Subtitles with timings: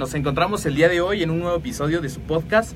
[0.00, 2.72] Nos encontramos el día de hoy en un nuevo episodio de su podcast,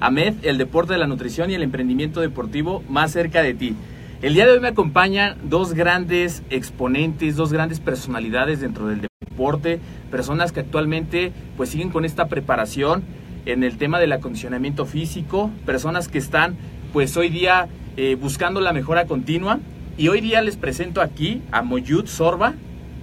[0.00, 3.76] AMED, el deporte de la nutrición y el emprendimiento deportivo más cerca de ti.
[4.22, 9.78] El día de hoy me acompañan dos grandes exponentes, dos grandes personalidades dentro del deporte,
[10.10, 13.04] personas que actualmente pues siguen con esta preparación
[13.46, 16.56] en el tema del acondicionamiento físico, personas que están
[16.92, 19.60] pues hoy día eh, buscando la mejora continua
[19.96, 22.54] y hoy día les presento aquí a Moyud Sorba,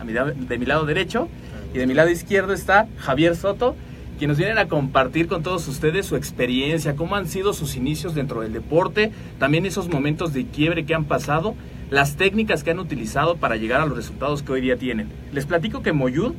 [0.03, 1.29] de mi lado derecho,
[1.73, 3.75] y de mi lado izquierdo está Javier Soto,
[4.19, 8.41] quienes vienen a compartir con todos ustedes su experiencia, cómo han sido sus inicios dentro
[8.41, 11.55] del deporte, también esos momentos de quiebre que han pasado,
[11.89, 15.09] las técnicas que han utilizado para llegar a los resultados que hoy día tienen.
[15.31, 16.33] Les platico que Moyud,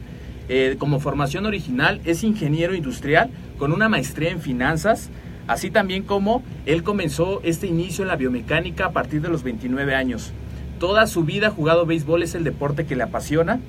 [0.49, 5.11] eh, como formación original, es ingeniero industrial con una maestría en finanzas,
[5.47, 9.95] así también como él comenzó este inicio en la biomecánica a partir de los 29
[9.95, 10.33] años.
[10.79, 13.61] Toda su vida jugado béisbol, es el deporte que le apasiona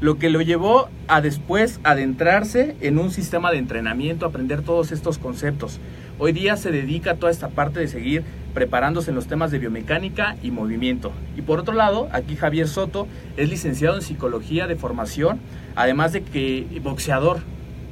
[0.00, 5.18] lo que lo llevó a después adentrarse en un sistema de entrenamiento, aprender todos estos
[5.18, 5.78] conceptos.
[6.18, 8.24] Hoy día se dedica a toda esta parte de seguir
[8.54, 11.12] preparándose en los temas de biomecánica y movimiento.
[11.36, 13.06] Y por otro lado, aquí Javier Soto
[13.36, 15.38] es licenciado en psicología de formación,
[15.76, 17.40] además de que boxeador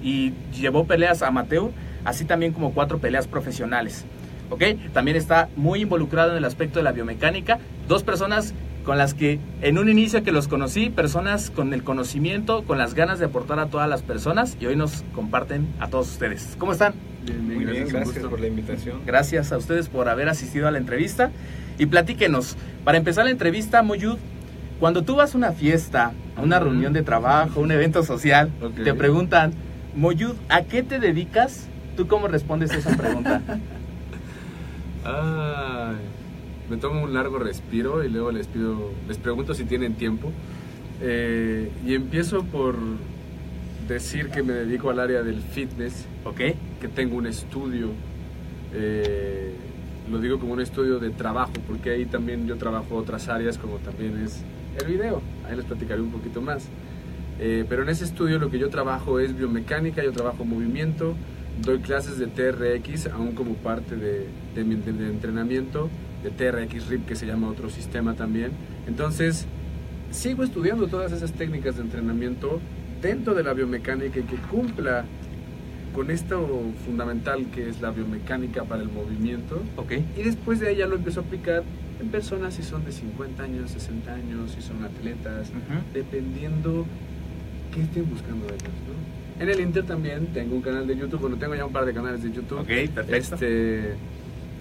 [0.02, 1.70] y llevó peleas amateur,
[2.04, 4.06] así también como cuatro peleas profesionales.
[4.50, 4.64] ¿Ok?
[4.94, 7.58] También está muy involucrado en el aspecto de la biomecánica.
[7.86, 8.54] Dos personas
[8.88, 12.94] con las que en un inicio que los conocí, personas con el conocimiento, con las
[12.94, 16.56] ganas de aportar a todas las personas y hoy nos comparten a todos ustedes.
[16.56, 16.94] ¿Cómo están?
[17.26, 19.02] Bien, bien, Muy gracias, gracias por la invitación.
[19.04, 21.30] Gracias a ustedes por haber asistido a la entrevista
[21.76, 22.56] y platíquenos.
[22.82, 24.16] Para empezar la entrevista, Moyud,
[24.80, 28.84] cuando tú vas a una fiesta, a una reunión de trabajo, un evento social, okay.
[28.84, 29.52] te preguntan,
[29.96, 31.66] Moyud, ¿a qué te dedicas?
[31.94, 33.42] ¿Tú cómo respondes a esa pregunta?
[35.04, 36.17] Ay
[36.70, 40.30] me tomo un largo respiro y luego les pido, les pregunto si tienen tiempo.
[41.00, 42.76] Eh, y empiezo por
[43.86, 46.54] decir que me dedico al área del fitness, okay.
[46.80, 47.88] que tengo un estudio,
[48.74, 49.54] eh,
[50.10, 53.76] lo digo como un estudio de trabajo, porque ahí también yo trabajo otras áreas como
[53.78, 54.42] también es
[54.80, 56.68] el video, ahí les platicaré un poquito más.
[57.40, 61.14] Eh, pero en ese estudio lo que yo trabajo es biomecánica, yo trabajo movimiento,
[61.62, 65.88] doy clases de TRX aún como parte de, de mi de, de entrenamiento
[66.22, 68.52] de TRX RIP, que se llama otro sistema también.
[68.86, 69.46] Entonces,
[70.10, 72.60] sigo estudiando todas esas técnicas de entrenamiento
[73.00, 75.04] dentro de la biomecánica y que cumpla
[75.94, 79.62] con esto fundamental que es la biomecánica para el movimiento.
[79.76, 80.06] Okay.
[80.16, 81.62] Y después de ahí ya lo empiezo a aplicar
[82.00, 85.92] en personas si son de 50 años, 60 años, si son atletas, uh -huh.
[85.92, 86.86] dependiendo
[87.74, 88.62] qué estén buscando ellos.
[88.62, 89.42] ¿no?
[89.42, 91.94] En el Inter también tengo un canal de YouTube, bueno, tengo ya un par de
[91.94, 92.60] canales de YouTube.
[92.60, 93.34] Ok, perfecto.
[93.34, 93.94] Este,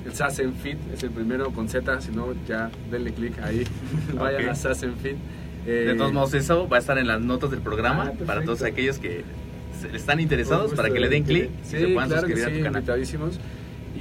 [0.08, 3.66] el Sassen Fit es el primero con Z, si no, ya denle clic ahí,
[4.16, 4.48] vayan okay.
[4.48, 5.18] a Sassen Fit.
[5.66, 8.42] Eh, de todos modos, eso va a estar en las notas del programa ah, para
[8.44, 9.26] todos aquellos que
[9.94, 12.58] están interesados, para que le den clic sí, y se puedan claro suscribir sí, a
[12.58, 13.34] tu canal.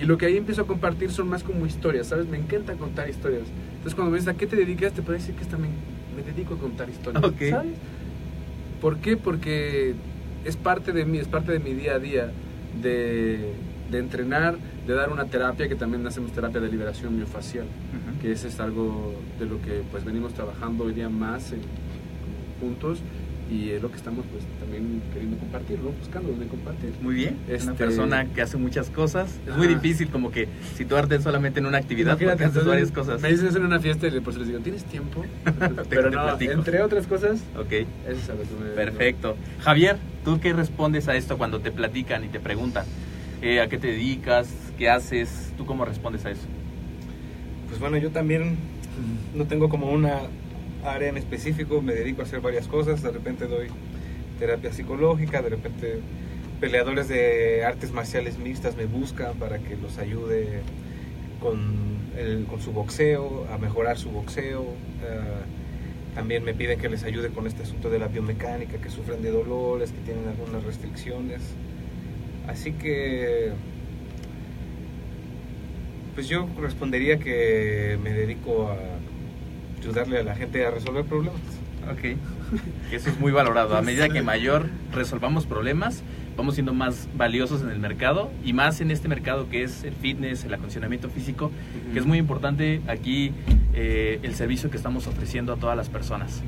[0.01, 2.27] Y lo que ahí empiezo a compartir son más como historias, ¿sabes?
[2.29, 3.45] Me encanta contar historias.
[3.71, 5.73] Entonces, cuando me dices a qué te dedicas, te puedo decir que también
[6.15, 7.51] me dedico a contar historias, okay.
[7.51, 7.73] ¿sabes?
[8.81, 9.17] ¿Por qué?
[9.17, 9.95] Porque
[10.45, 12.31] es parte de mí, es parte de mi día a día
[12.81, 13.55] de,
[13.91, 14.57] de entrenar,
[14.87, 18.19] de dar una terapia, que también hacemos terapia de liberación miofacial, Ujú.
[18.21, 21.61] que ese es algo de lo que pues venimos trabajando hoy día más en-
[22.61, 22.99] juntos
[23.51, 25.91] y es lo que estamos pues también queriendo compartir, ¿no?
[25.91, 26.91] buscando donde compartir.
[27.01, 29.39] Muy bien, es una Este- persona que hace muchas cosas.
[29.47, 29.77] Es muy Ajá.
[29.79, 33.21] difícil como que situarte solamente en una actividad porque haces varias cosas.
[33.23, 35.25] Me dicen eso en una fiesta y por eso les digo, ¿tienes tiempo?
[35.91, 39.37] Pero no, entre otras cosas, Ok, eso es a lo que me perfecto.
[39.61, 42.85] Javier, ¿tú qué respondes a esto cuando te platican y te preguntan?
[43.49, 44.49] Eh, ¿A qué te dedicas?
[44.79, 45.53] ¿Qué haces?
[45.57, 46.47] ¿Tú cómo respondes a eso?
[47.69, 48.57] Pues bueno, yo también
[49.35, 50.21] no tengo como una
[50.85, 53.69] área en específico, me dedico a hacer varias cosas, de repente doy
[54.39, 55.99] terapia psicológica, de repente
[56.61, 60.61] peleadores de artes marciales mixtas me buscan para que los ayude
[61.41, 61.59] con,
[62.17, 64.65] el- con su boxeo, a mejorar su boxeo.
[65.03, 65.43] ah,
[66.15, 69.31] también me piden que les ayude con este asunto de la biomecánica, que sufren de
[69.31, 71.43] dolores, que tienen algunas restricciones.
[72.49, 73.53] Así que
[76.15, 78.77] pues yo respondería que me dedico a
[79.79, 81.41] ayudarle a la gente a resolver problemas.
[81.93, 82.17] Ok.
[82.93, 83.77] Eso es muy valorado.
[83.77, 86.03] A medida que mayor resolvamos problemas,
[86.37, 89.95] vamos siendo más valiosos en el mercado y más en este mercado que es el
[89.95, 91.51] fitness, el acondicionamiento físico,
[91.93, 93.33] que es muy importante aquí
[93.75, 96.43] eh, el servicio que estamos ofreciendo a todas las personas.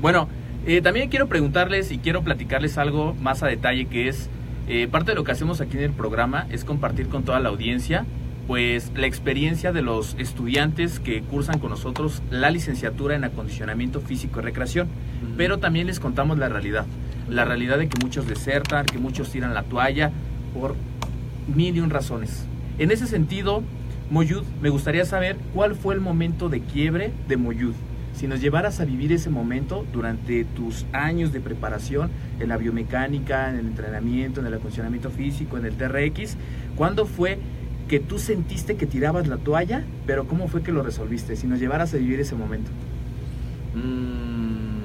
[0.00, 0.28] Bueno,
[0.66, 4.30] eh, también quiero preguntarles y quiero platicarles algo más a detalle que es
[4.68, 7.48] eh, parte de lo que hacemos aquí en el programa es compartir con toda la
[7.48, 8.04] audiencia
[8.46, 14.40] pues la experiencia de los estudiantes que cursan con nosotros la licenciatura en acondicionamiento físico
[14.40, 14.88] y recreación,
[15.36, 16.86] pero también les contamos la realidad,
[17.28, 20.10] la realidad de que muchos desertan, que muchos tiran la toalla
[20.54, 20.74] por
[21.54, 22.44] mil y un razones.
[22.78, 23.62] En ese sentido,
[24.10, 27.74] Moyud, me gustaría saber cuál fue el momento de quiebre de Moyud.
[28.22, 33.50] Si nos llevaras a vivir ese momento durante tus años de preparación en la biomecánica,
[33.50, 36.36] en el entrenamiento, en el acondicionamiento físico, en el TRX,
[36.76, 37.40] ¿cuándo fue
[37.88, 41.34] que tú sentiste que tirabas la toalla, pero cómo fue que lo resolviste?
[41.34, 42.70] Si nos llevaras a vivir ese momento.
[43.74, 44.82] Mm.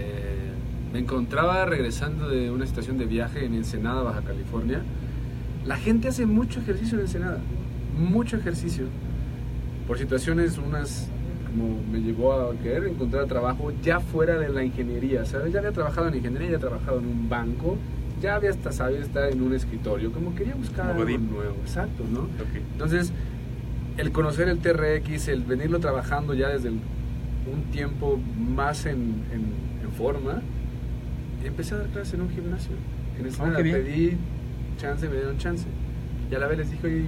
[0.00, 0.50] Eh,
[0.92, 4.80] me encontraba regresando de una estación de viaje en Ensenada, Baja California.
[5.64, 7.38] La gente hace mucho ejercicio en Ensenada,
[7.96, 8.86] mucho ejercicio.
[9.86, 11.08] Por situaciones, unas
[11.56, 15.52] como me llevó a querer encontrar trabajo ya fuera de la ingeniería, ¿sabes?
[15.52, 17.76] Ya había trabajado en ingeniería, ya había trabajado en un banco,
[18.20, 22.04] ya había hasta sabido estar en un escritorio, como quería buscar Como algo nuevo, exacto,
[22.10, 22.28] ¿no?
[22.72, 23.12] Entonces,
[23.96, 26.80] el conocer el TRX, el venirlo trabajando ya desde el-
[27.52, 30.42] un tiempo más en, en- en forma,
[31.44, 32.72] empecé a dar clases en un gimnasio.
[33.18, 33.76] En Ah, qué bien.
[33.76, 34.16] pedí
[34.78, 35.64] chance, me dieron chance.
[36.30, 37.04] Y a la vez les dije, oye,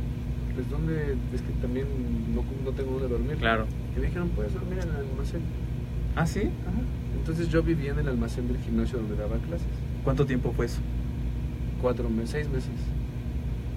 [0.55, 1.87] pues dónde, es que también
[2.35, 3.37] no, no tengo dónde dormir.
[3.37, 3.67] Claro.
[3.99, 5.41] Y me dijeron, puedes dormir en el almacén.
[6.15, 6.41] ¿Ah, sí?
[6.41, 6.79] Ajá.
[7.19, 9.67] Entonces yo vivía en el almacén del gimnasio donde daba clases.
[10.05, 10.79] ¿Cuánto tiempo fue eso?
[11.83, 12.71] Cuatro meses, seis meses.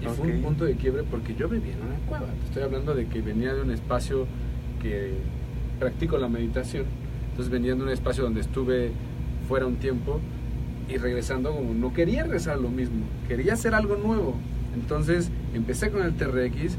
[0.00, 0.34] Y fue Ok.
[0.36, 2.26] un punto de quiebre porque yo vivía en una cueva.
[2.40, 4.26] Te estoy hablando de que venía de un espacio
[4.80, 5.14] que
[5.78, 6.84] practico la meditación.
[7.30, 8.92] Entonces venía de un espacio donde estuve
[9.48, 10.20] fuera un tiempo
[10.88, 14.34] y regresando como no quería regresar a lo mismo, quería hacer algo nuevo.
[14.74, 16.76] Entonces empecé con el TRX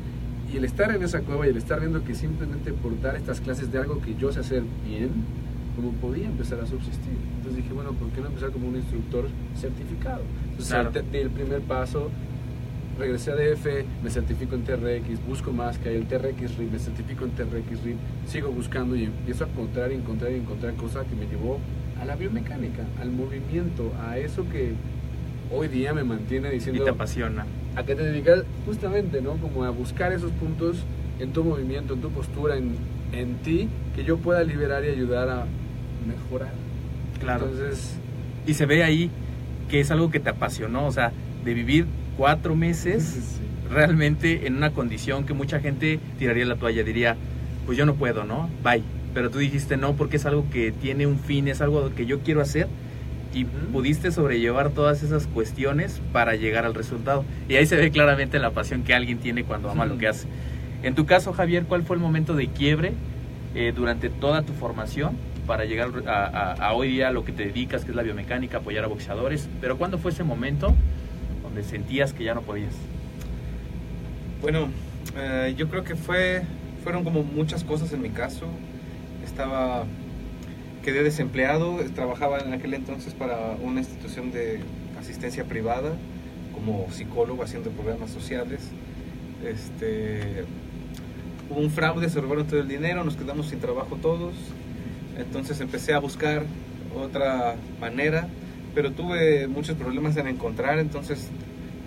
[0.54, 3.42] y el estar en esa cueva y el estar viendo que simplemente por dar estas
[3.42, 5.10] clases de algo que yo sé hacer bien,
[5.76, 7.18] como podía empezar a subsistir.
[7.38, 10.22] Entonces dije, bueno, ¿por qué no empezar como un instructor certificado?
[10.52, 10.92] Entonces Claro.
[10.92, 12.12] di el primer paso,
[13.00, 13.66] regresé a DF,
[14.04, 17.84] me certifico en TRX, busco más que hay el TRX RIP, me certifico en TRX
[17.84, 21.58] RIP, sigo buscando y empiezo a encontrar y encontrar y encontrar cosas que me llevó
[22.00, 24.74] a la biomecánica, al movimiento, a eso que
[25.52, 27.48] hoy día me mantiene Y diciendo te apasiona.
[27.76, 29.34] A qué te dedicas justamente, ¿no?
[29.38, 30.78] Como a buscar esos puntos
[31.20, 32.76] en tu movimiento, en tu postura, en,
[33.12, 35.46] en ti, que yo pueda liberar y ayudar a
[36.08, 36.52] mejorar.
[37.20, 37.46] Claro.
[37.46, 37.96] Entonces,
[38.46, 39.10] Y se ve ahí
[39.70, 41.12] que es algo que te apasionó, o sea,
[41.44, 41.86] de vivir
[42.18, 43.04] cuatro meses
[43.38, 43.42] sí.
[43.70, 47.16] realmente en una condición que mucha gente tiraría la toalla, diría,
[47.66, 48.50] pues yo no puedo, ¿no?
[48.64, 48.84] Bye.
[49.14, 52.22] Pero tú dijiste no porque es algo que tiene un fin, es algo que yo
[52.22, 52.68] quiero hacer
[53.34, 53.52] y Ujú.
[53.72, 57.26] pudiste sobrellevar todas esas cuestiones para llegar al resultado.
[57.50, 60.28] Y ahí se ve claramente la pasión que alguien tiene cuando ama lo que hace.
[60.84, 62.94] En tu caso, Javier, ¿cuál fue el momento de quiebre
[63.56, 67.32] eh, durante toda tu formación para llegar a, a- a hoy día a lo que
[67.32, 69.48] te dedicas, que es la biomecánica, apoyar a boxeadores?
[69.62, 70.74] Pero ¿cuándo fue ese momento
[71.42, 72.74] donde sentías que ya no podías?
[74.42, 74.68] Bueno,
[75.18, 76.44] eh, yo creo que fue,
[76.84, 78.46] fueron como muchas cosas en mi caso.
[79.24, 79.86] Estaba,
[80.84, 84.60] quedé desempleado, trabajaba en aquel entonces para una institución de
[85.00, 85.94] asistencia privada
[86.54, 88.62] como psicólogo haciendo programas sociales.
[89.46, 90.44] Este,
[91.50, 94.34] hubo un fraude, se robaron todo el dinero, nos quedamos sin trabajo todos.
[95.18, 96.44] Entonces empecé a buscar
[96.96, 98.28] otra manera,
[98.76, 101.30] pero tuve muchos problemas en encontrar, entonces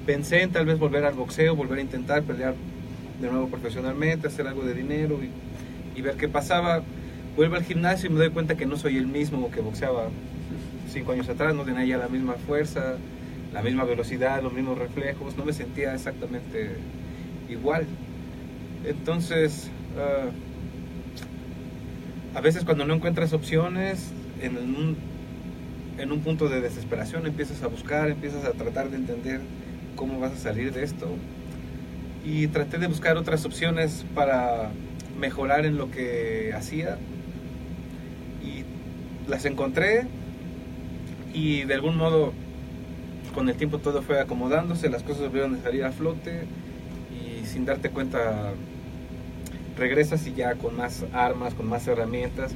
[0.04, 2.54] pensé en tal vez volver al boxeo, volver a intentar pelear
[3.20, 6.82] de nuevo profesionalmente, hacer algo de dinero y, y ver qué pasaba.
[7.36, 10.08] Vuelvo al gimnasio y me doy cuenta que no soy el mismo que boxeaba
[10.90, 12.96] cinco años atrás, no tenía ya la misma fuerza,
[13.52, 16.70] la misma velocidad, los mismos reflejos, no me sentía exactamente
[17.50, 17.86] igual.
[18.86, 20.30] Entonces, ah,
[22.34, 24.96] a veces cuando no encuentras opciones, en un,
[25.98, 29.40] en un punto de desesperación empiezas a buscar, empiezas a tratar de entender
[29.94, 31.06] cómo vas a salir de esto.
[32.24, 34.70] Y traté de buscar otras opciones para
[35.18, 36.96] mejorar en lo que hacía.
[39.28, 40.04] Las encontré
[41.34, 42.32] y de algún modo
[43.34, 46.44] con el tiempo todo fue acomodándose, las cosas volvieron a salir a flote
[47.12, 48.52] y sin darte cuenta
[49.76, 52.52] regresas y ya con más armas, con más herramientas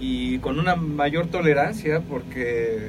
[0.00, 2.88] y con una mayor tolerancia porque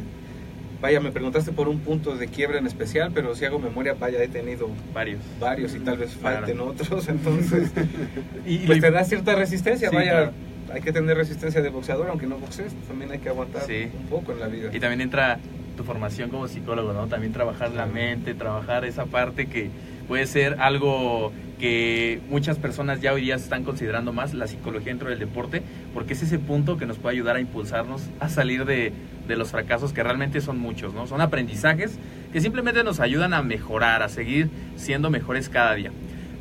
[0.81, 4.21] vaya, me preguntaste por un punto de quiebra en especial, pero si hago memoria, vaya,
[4.23, 5.19] he tenido Varios.
[5.39, 6.37] varios y tal vez Claro.
[6.37, 7.71] falten otros, entonces
[8.45, 10.31] Y, pues te da cierta resistencia, Sí, vaya, claro.
[10.73, 13.87] Hay que tener resistencia de boxeador, aunque no boxees, también hay que aguantar Sí.
[13.99, 14.69] un poco en la vida.
[14.73, 15.39] Y también entra
[15.77, 17.07] tu formación como psicólogo, ¿no?
[17.07, 19.69] También trabajar la mente, trabajar esa parte que
[20.07, 25.09] puede ser algo que muchas personas ya hoy día están considerando más, la psicología dentro
[25.09, 25.61] del deporte,
[25.93, 28.91] porque es ese punto que nos puede ayudar a impulsarnos a salir de,
[29.27, 31.07] de los fracasos que realmente son muchos, ¿no?
[31.07, 31.97] Son aprendizajes
[32.33, 35.91] que simplemente nos ayudan a mejorar, a seguir siendo mejores cada día.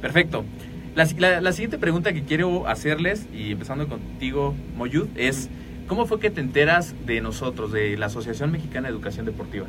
[0.00, 0.44] Perfecto.
[0.94, 5.48] La, la- la siguiente pregunta que quiero hacerles, y empezando contigo, Moyud, es
[5.86, 9.66] ¿cómo fue que te enteras de nosotros, de la Asociación Mexicana de Educación Deportiva?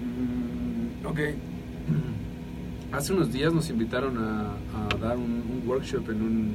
[0.00, 1.18] Mm, ok.
[2.92, 6.54] Hace unos días nos invitaron a, a dar un, un workshop en un,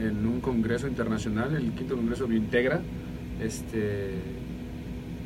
[0.00, 2.80] en un congreso internacional, el quinto congreso Biointegra.
[3.42, 4.14] Este,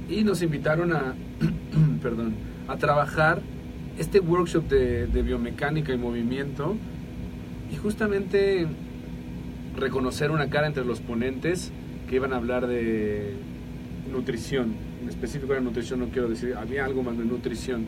[0.09, 1.15] y nos invitaron a,
[2.03, 2.35] perdón,
[2.67, 3.43] a trabajar
[3.99, 6.77] este workshop de, de biomecánica y movimiento
[7.73, 8.67] y justamente
[9.79, 11.73] reconocer una cara entre los ponentes
[12.09, 13.35] que iban a hablar de
[14.13, 14.75] nutrición.
[15.03, 17.87] En específico era nutrición, no quiero decir, había algo más de nutrición.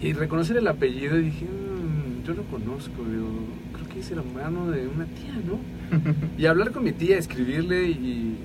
[0.00, 3.26] Y reconocer el apellido y dije, "Mm, yo lo conozco, yo
[3.72, 5.58] creo que es hermano de una tía, ¿no?
[6.38, 8.36] y hablar con mi tía, escribirle y,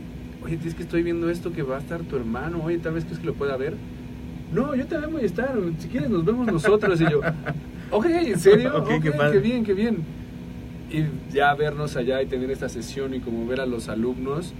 [0.43, 3.05] oye, es que estoy viendo esto que va a estar tu hermano, oye, tal vez
[3.05, 3.75] crees que lo pueda ver.
[4.53, 6.99] No, yo también voy a estar, si quieres nos vemos nosotros.
[7.01, 7.19] Y yo,
[7.91, 8.77] ok, ¿en serio?
[8.77, 9.97] Ok, Ok, qué qué, bien, qué bien.
[10.89, 14.53] Y ya vernos allá y tener esta sesión y como ver a los alumnos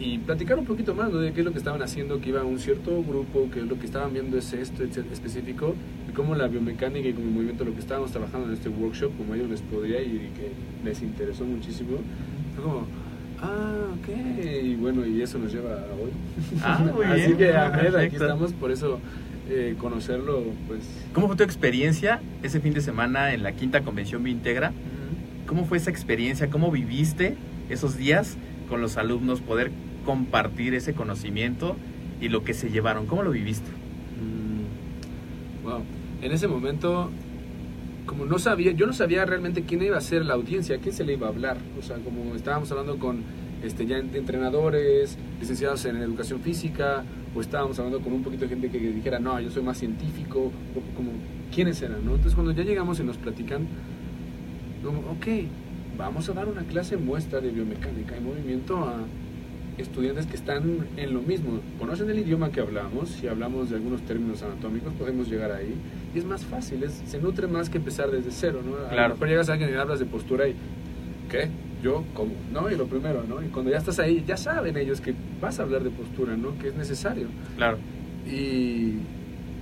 [0.00, 1.18] y platicar un poquito más ¿no?
[1.18, 3.86] de qué es lo que estaban haciendo, que iba un cierto grupo, que lo que
[3.86, 5.74] estaban viendo es esto específico,
[6.08, 9.10] y cómo la biomecánica y como el movimiento, lo que estábamos trabajando en este workshop,
[9.16, 10.52] como a ellos les podría y que
[10.88, 11.98] les interesó muchísimo,
[12.54, 12.86] fue como,
[13.40, 16.10] ah, ok, y bueno, y eso nos lleva a hoy.
[16.62, 17.36] Ah, muy Así bien.
[17.38, 18.24] que, Ahmed, aquí Perfecto.
[18.24, 19.00] estamos, por eso
[19.48, 20.80] eh, conocerlo, pues...
[21.12, 24.72] ¿Cómo fue tu experiencia ese fin de semana en la quinta convención Bintegra?
[25.46, 26.50] ¿Cómo fue esa experiencia?
[26.50, 27.36] ¿Cómo viviste
[27.70, 28.36] esos días
[28.68, 29.40] con los alumnos?
[29.40, 29.70] Poder
[30.04, 31.76] compartir ese conocimiento
[32.20, 33.06] y lo que se llevaron.
[33.06, 33.70] ¿Cómo lo viviste?
[33.70, 35.82] Mm, Wow.
[36.22, 37.10] En ese momento,
[38.06, 40.94] como no sabía, yo no sabía realmente quién iba a ser la audiencia, a quién
[40.94, 41.56] se le iba a hablar.
[41.78, 43.22] O sea, como estábamos hablando con
[43.62, 48.48] este, ya ent- entrenadores, licenciados en educación física, o estábamos hablando con un poquito de
[48.50, 50.38] gente que dijera, no, yo soy más científico,
[50.74, 51.10] o como,
[51.54, 52.04] ¿quiénes eran?
[52.04, 52.12] ¿no?
[52.12, 53.66] Entonces, cuando ya llegamos y nos platican,
[54.82, 55.26] como, ok,
[55.96, 58.96] vamos a dar una clase muestra de biomecánica y movimiento a
[59.76, 64.02] estudiantes que están en lo mismo, conocen el idioma que hablamos, si hablamos de algunos
[64.02, 65.72] términos anatómicos podemos llegar ahí
[66.14, 68.88] y es más fácil, es, se nutre más que empezar desde cero, ¿no?
[68.88, 69.14] Claro.
[69.14, 70.54] mejor llegas a alguien y hablas de postura y
[71.30, 71.48] ¿qué?
[71.82, 72.32] Yo, ¿cómo?
[72.52, 72.70] ¿No?
[72.70, 73.42] Y lo primero, ¿no?
[73.42, 76.58] Y cuando ya estás ahí, ya saben ellos que vas a hablar de postura, ¿no?
[76.58, 77.28] Que es necesario.
[77.56, 77.78] Claro.
[78.26, 78.94] Y,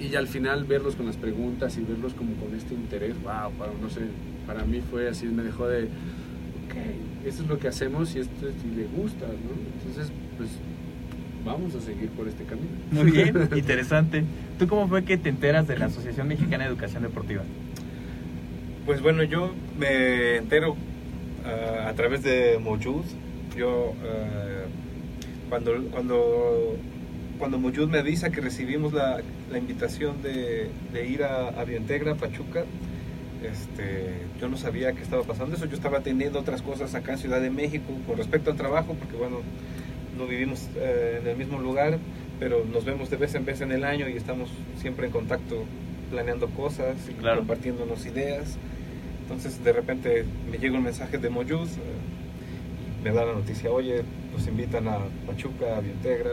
[0.00, 3.52] y ya al final verlos con las preguntas y verlos como con este interés, wow,
[3.58, 4.02] para, no sé,
[4.46, 8.48] para mí fue así, me dejó de, ok, esto es lo que hacemos y esto
[8.48, 9.78] es, y le gusta, ¿no?
[9.78, 10.50] Entonces, pues
[11.44, 12.68] vamos a seguir por este camino.
[12.90, 14.24] Muy bien, interesante.
[14.58, 17.42] ¿Tú cómo fue que te enteras de la Asociación Mexicana de Educación Deportiva?
[18.84, 20.76] Pues bueno, yo me entero
[21.46, 23.04] ah, a través de Mojud.
[23.56, 24.66] Yo ah,
[25.48, 26.76] cuando cuando
[27.38, 32.14] cuando Mojud me avisa que recibimos la, la invitación de, de ir a, a Biointegra,
[32.14, 32.64] Pachuca,
[33.42, 35.66] este, yo no sabía qué estaba pasando eso.
[35.66, 39.16] Yo estaba teniendo otras cosas acá en Ciudad de México con respecto al trabajo, porque
[39.16, 39.40] bueno,
[40.18, 41.98] no vivimos eh, en el mismo lugar,
[42.40, 44.48] pero nos vemos de vez en vez en el año y estamos
[44.80, 45.64] siempre en contacto
[46.10, 47.38] planeando cosas y Claro.
[47.40, 48.56] compartiéndonos ideas.
[49.26, 51.80] Entonces de repente me llega un mensaje de Moyuz, eh,
[53.02, 54.02] me da la noticia, oye,
[54.32, 56.30] nos invitan a Pachuca, a Biointegra.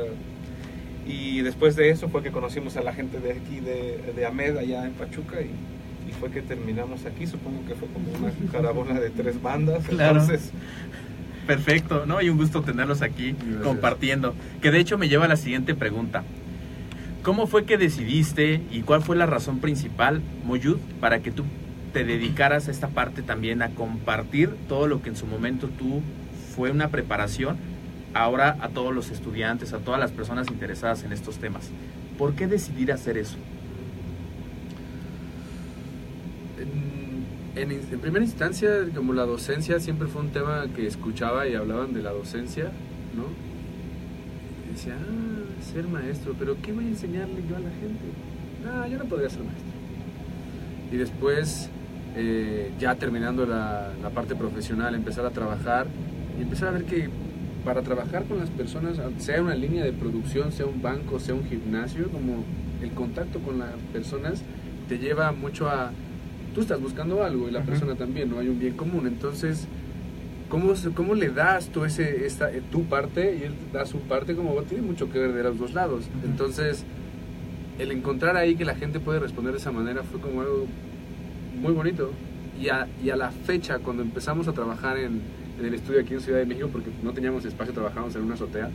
[1.07, 4.57] Y después de eso fue que conocimos a la gente de aquí, de, de Amed,
[4.57, 5.49] allá en Pachuca, y,
[6.09, 7.25] y fue que terminamos aquí.
[7.25, 9.85] Supongo que fue como una caravana de tres bandas.
[9.87, 10.21] Claro.
[10.21, 10.51] Entonces,
[11.47, 12.21] Perfecto, ¿no?
[12.21, 13.63] Y un gusto tenerlos aquí Gracias.
[13.63, 14.33] compartiendo.
[14.61, 16.23] Que de hecho me lleva a la siguiente pregunta.
[17.21, 21.43] ¿Cómo fue que decidiste y cuál fue la razón principal, Moyud, para que tú
[21.93, 26.01] te dedicaras a esta parte también, a compartir todo lo que en su momento tú
[26.55, 27.57] fue una preparación,
[28.13, 31.69] ahora a todos los estudiantes, a todas las personas interesadas en estos temas?
[32.17, 33.37] ¿Por qué decidir hacer eso?
[37.55, 41.93] En, en, primera instancia, como la docencia siempre fue un tema que escuchaba y hablaban
[41.93, 42.65] de la docencia,
[43.15, 43.25] ¿no?
[44.67, 48.05] Y decía, ah, ser maestro, pero ¿qué voy a enseñarle yo a la gente?
[48.63, 49.73] No, yo no podría ser maestro.
[50.91, 51.69] Y después,
[52.15, 55.87] eh, ya terminando la, la parte profesional, empezar a trabajar
[56.37, 57.09] y empezar a ver que
[57.63, 61.45] para trabajar con las personas, sea una línea de producción, sea un banco, sea un
[61.45, 62.43] gimnasio, como
[62.81, 64.43] el contacto con las personas
[64.89, 65.91] te lleva mucho a
[66.53, 69.07] tú estás buscando algo y la persona también, no hay un bien común.
[69.07, 69.67] Entonces,
[70.49, 74.35] ¿cómo, cómo le das tú ese, esta, eh, tu parte y él da su parte?
[74.35, 76.05] Como tiene mucho que ver de los dos lados.
[76.23, 76.85] Entonces,
[77.79, 80.67] el encontrar ahí que la gente puede responder de esa manera fue como algo
[81.55, 82.11] muy bonito.
[82.59, 85.21] Y a, y a la fecha, cuando empezamos a trabajar en,
[85.59, 88.35] en el estudio aquí en Ciudad de México, porque no teníamos espacio, trabajábamos en una
[88.35, 88.69] azotea.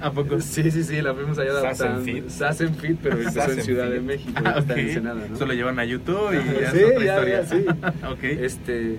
[0.00, 0.38] ¿A poco?
[0.40, 2.04] Sí, sí, sí, la fuimos allá adaptando.
[2.28, 3.94] Sassen Fit, pero empezó en Ciudad Fit.
[3.94, 4.78] de México, Ah, está ok.
[4.78, 5.34] en Ensenada, ¿no?
[5.34, 7.42] Eso lo llevan a YouTube y ya Sí, es otra ya, historia.
[7.42, 7.64] ya, sí.
[8.12, 8.22] ok.
[8.44, 8.98] este,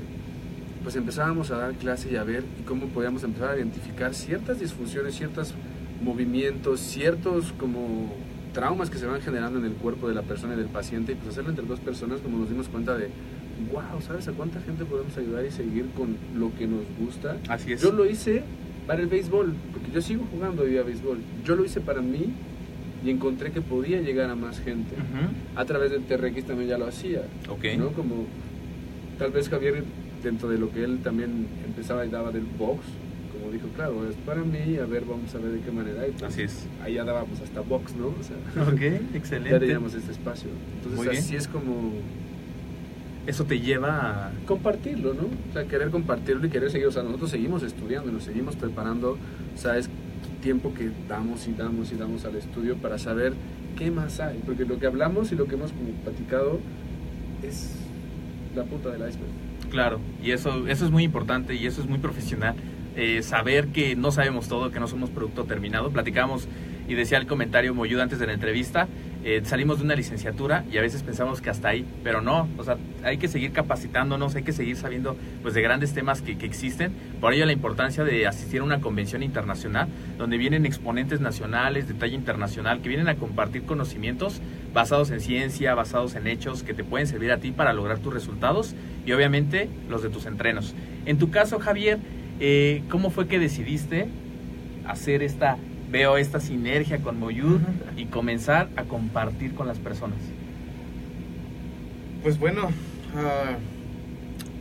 [0.83, 4.59] pues empezábamos a dar clase y a ver y cómo podíamos empezar a identificar ciertas
[4.59, 5.53] disfunciones, ciertos
[6.01, 8.13] movimientos, ciertos como
[8.53, 11.15] traumas que se van generando en el cuerpo de la persona y del paciente y
[11.15, 13.09] pues hacerlo entre dos personas como nos dimos cuenta de
[13.71, 17.37] wow, ¿sabes a cuánta gente podemos ayudar y seguir con lo que nos gusta?
[17.49, 17.81] Así es.
[17.81, 18.43] Yo lo hice
[18.87, 21.19] para el béisbol, porque yo sigo jugando hoy a béisbol.
[21.45, 22.33] Yo lo hice para mí
[23.03, 24.95] y encontré que podía llegar a más gente.
[25.55, 27.23] A través del TRX también ya lo hacía.
[27.49, 27.65] Ok.
[27.77, 27.89] ¿no?
[27.91, 28.25] Como
[29.17, 29.83] tal vez Javier,
[30.21, 32.81] dentro de lo que él también empezaba y daba del box,
[33.43, 36.07] como dijo, claro, es para mí, a ver, vamos a ver de qué manera.
[36.07, 36.65] Y pues, Así es.
[36.81, 38.07] Ahí ya dábamos hasta box, ¿no?
[38.07, 38.79] O sea, Ok,
[39.11, 39.59] ya excelente.
[39.59, 40.49] teníamos este espacio.
[40.75, 41.21] Entonces Muy bien.
[41.21, 41.91] así es como
[43.27, 44.31] Eso te lleva a...
[44.45, 45.23] compartirlo, ¿no?
[45.49, 46.87] O sea, querer compartirlo y querer seguir.
[46.87, 49.17] O sea, nosotros seguimos estudiando, nos seguimos preparando,
[49.55, 49.89] o sea, es
[50.41, 53.33] tiempo que damos y damos y damos al estudio para saber
[53.77, 54.39] qué más hay.
[54.45, 56.59] Porque lo que hablamos y lo que hemos como platicado
[57.41, 57.75] es
[58.55, 59.31] la punta del iceberg.
[59.69, 62.55] Claro, y eso, eso es muy importante y eso es muy profesional.
[62.95, 65.91] Eh, saber que no sabemos todo, que no somos producto terminado.
[65.91, 66.47] Platicamos
[66.87, 68.87] y decía el comentario Moyud antes de la entrevista,
[69.23, 72.63] eh, salimos de una licenciatura y a veces pensamos que hasta ahí, pero no, o
[72.63, 76.45] sea, hay que seguir capacitándonos, hay que seguir sabiendo pues de grandes temas que, que
[76.45, 76.91] existen.
[77.21, 81.93] Por ello la importancia de asistir a una convención internacional donde vienen exponentes nacionales de
[81.93, 84.41] talla internacional que vienen a compartir conocimientos
[84.73, 88.13] basados en ciencia, basados en hechos que te pueden servir a ti para lograr tus
[88.13, 88.75] resultados
[89.05, 90.75] y obviamente los de tus entrenos.
[91.05, 91.99] En tu caso, Javier,
[92.45, 94.05] eh, ¿cómo fue que decidiste
[94.85, 95.57] hacer esta,
[95.89, 97.61] veo esta sinergia con Moyud
[97.95, 100.17] y comenzar a compartir con las personas?
[102.21, 102.69] Pues bueno,
[103.15, 103.55] ah,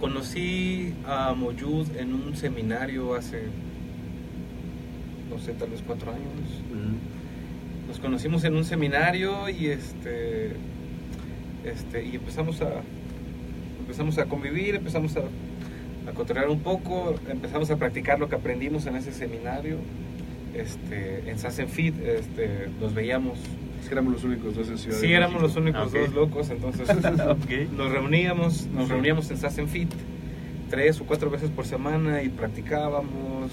[0.00, 3.48] conocí a Moyud en un seminario hace,
[5.28, 6.62] no sé, tal vez cuatro años.
[7.88, 10.52] Nos conocimos en un seminario y este,
[11.64, 12.74] este y empezamos a
[13.80, 15.22] empezamos a convivir, empezamos a,
[16.08, 19.76] a cotorrear un poco, empezamos a practicar lo que aprendimos en ese seminario.
[20.54, 23.38] Este, en Sassen Fit, este, nos veíamos.
[23.80, 25.94] Es que éramos los únicos dos en Ciudad Sí, de éramos los únicos Ok.
[25.94, 27.72] dos locos, entonces ok.
[27.76, 29.90] nos reuníamos, nos reuníamos en Sassen Fit
[30.70, 33.50] tres o cuatro veces por semana y practicábamos,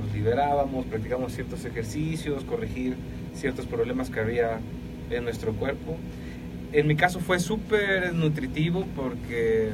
[0.00, 2.96] nos liberábamos, practicábamos ciertos ejercicios, corregir
[3.34, 4.58] ciertos problemas que había
[5.10, 5.96] en nuestro cuerpo.
[6.72, 9.70] En mi caso fue súper nutritivo porque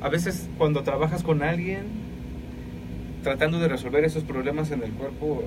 [0.00, 1.84] a veces cuando trabajas con alguien
[3.22, 5.42] tratando de resolver esos problemas en el cuerpo,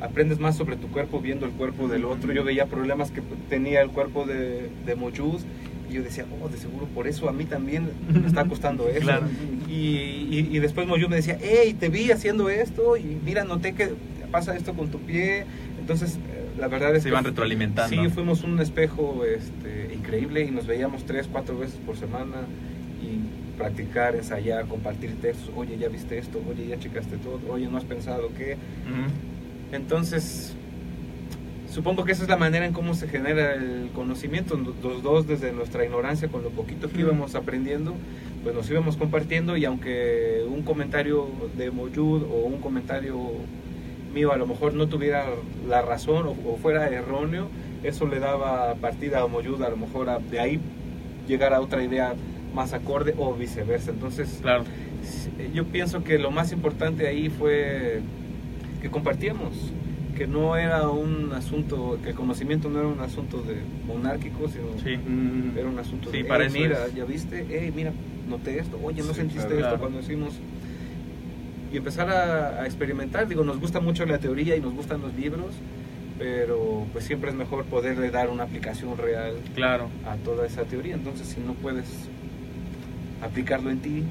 [0.00, 2.32] ah, aprendes más sobre tu cuerpo viendo el cuerpo del otro.
[2.32, 5.40] Yo veía problemas que tenía el cuerpo de, de Moyud
[5.90, 9.00] y yo decía, oh, de seguro por eso a mí también me está costando eso.
[9.00, 9.26] Claro.
[9.68, 9.74] Y,
[10.30, 13.90] y, y después Moyud me decía, hey, te vi haciendo esto y mira, noté que
[14.30, 15.44] pasa esto con tu pie.
[15.80, 18.02] Entonces, eh, la verdad es Se que iban retroalimentando.
[18.02, 22.36] Sí, fuimos un espejo este, increíble y nos veíamos tres, cuatro veces por semana
[23.60, 25.50] practicar, ensayar, compartir textos.
[25.54, 28.54] Oye, ya viste esto, oye, ya checaste todo, oye, no has pensado qué.
[28.54, 29.76] Ujú.
[29.76, 30.54] Entonces,
[31.72, 34.56] supongo que esa es la manera en cómo se genera el conocimiento.
[34.82, 37.94] Los dos desde nuestra ignorancia, con lo poquito que íbamos aprendiendo,
[38.42, 43.14] pues nos íbamos compartiendo y aunque un comentario de Moyud o un comentario
[44.14, 45.26] mío a lo mejor no tuviera
[45.68, 47.48] la razón o, o fuera erróneo,
[47.84, 50.60] eso le daba partida a Moyud a lo mejor a- de ahí
[51.28, 52.14] llegar a otra idea
[52.54, 53.90] más acorde o viceversa.
[53.90, 54.64] Entonces, Claro.
[55.54, 58.00] yo pienso que lo más importante ahí fue
[58.82, 59.50] que compartíamos,
[60.16, 64.64] que no era un asunto, que el conocimiento no era un asunto de monárquico, sino
[64.82, 64.98] Sí.
[65.58, 66.94] era un asunto Sí, de, para "Ey, eso mira, es.
[66.94, 67.92] ya viste, hey, mira,
[68.28, 69.54] noté esto, oye, ¿no Sí, sentiste claro.
[69.56, 69.78] esto Claro.
[69.80, 70.34] cuando decimos?
[71.72, 75.14] Y empezar a, a experimentar, digo, nos gusta mucho la teoría y nos gustan los
[75.14, 75.54] libros,
[76.18, 79.88] pero pues siempre es mejor poderle dar una aplicación real Claro.
[80.06, 80.94] a toda esa teoría.
[80.94, 81.86] Entonces, si no puedes
[83.22, 84.02] aplicarlo en ti,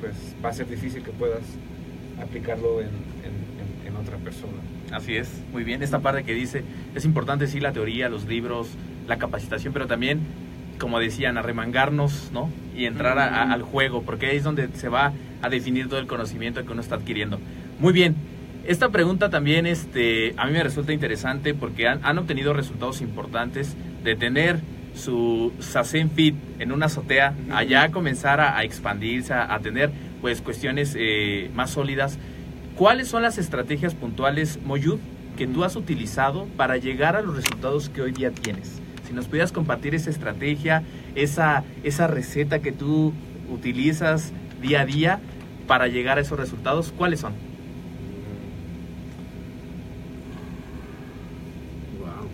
[0.00, 1.42] pues va a ser difícil que puedas
[2.20, 3.44] aplicarlo en, en-
[4.02, 4.52] otra persona.
[4.90, 5.82] Así es, muy bien.
[5.82, 6.62] Esta parte que dice,
[6.94, 8.68] es importante sí la teoría, los libros,
[9.06, 10.18] la capacitación, pero también,
[10.78, 12.50] como decían, arremangarnos, ¿no?
[12.76, 16.00] Y entrar a- a- al juego, porque ahí es donde se va a definir todo
[16.00, 17.38] el conocimiento que uno está adquiriendo.
[17.78, 18.14] Muy bien.
[18.66, 23.74] Esta pregunta también este, a mí me resulta interesante porque han, han obtenido resultados importantes
[24.02, 24.60] de tener
[24.94, 30.40] su Sazen Fit en una azotea, allá comenzar a, a expandirse, a, a tener pues
[30.40, 32.18] cuestiones eh, más sólidas.
[32.76, 34.98] ¿Cuáles son las estrategias puntuales, Moyud,
[35.36, 38.80] que tú has utilizado para llegar a los resultados que hoy día tienes?
[39.06, 40.82] Si nos pudieras compartir esa estrategia,
[41.14, 43.12] esa, esa receta que tú
[43.50, 45.20] utilizas día a día
[45.66, 47.32] para llegar a esos resultados, ¿cuáles son?
[52.00, 52.28] Wow.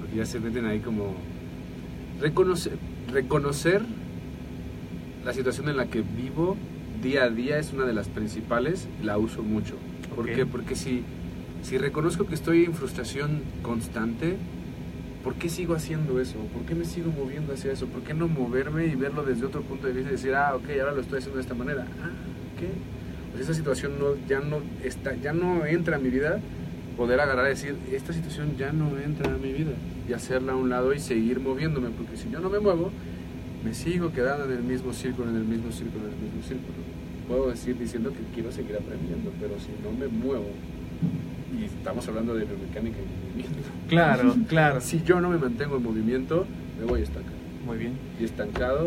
[0.00, 1.14] Porque ya se meten ahí como
[2.20, 2.72] reconocer,
[3.12, 3.82] reconocer
[5.24, 6.56] la situación en la que vivo
[7.00, 9.76] día a día es una de las principales, la uso mucho.
[10.16, 10.34] ¿Por Ok.
[10.34, 10.44] qué?
[10.46, 11.04] Porque si,
[11.62, 14.34] si reconozco que estoy en frustración constante,
[15.22, 16.34] ¿por qué sigo haciendo eso?
[16.52, 17.86] ¿Por qué me sigo moviendo hacia eso?
[17.86, 20.64] ¿Por qué no moverme y verlo desde otro punto de vista y decir, ah, ok,
[20.80, 21.86] ahora lo estoy haciendo de esta manera?
[22.02, 22.10] Ah,
[22.56, 22.68] ok.
[23.30, 26.40] Pues esa situación no, ya, no está, ya no entra a mi vida,
[26.96, 29.74] poder agarrar y decir, esta situación ya no entra a mi vida
[30.08, 32.90] y hacerla a un lado y seguir moviéndome, porque si yo no me muevo,
[33.64, 36.76] me sigo quedando en el mismo círculo, en el mismo círculo, en el mismo círculo.
[37.28, 40.46] Puedo decir diciendo que quiero seguir aprendiendo, pero si no me muevo,
[41.58, 44.80] y estamos hablando de biomecánica y movimiento, Claro, claro.
[44.80, 46.46] si yo no me mantengo en movimiento,
[46.78, 47.32] me voy a estancar.
[47.66, 47.92] Muy bien.
[48.18, 48.84] Y estancado,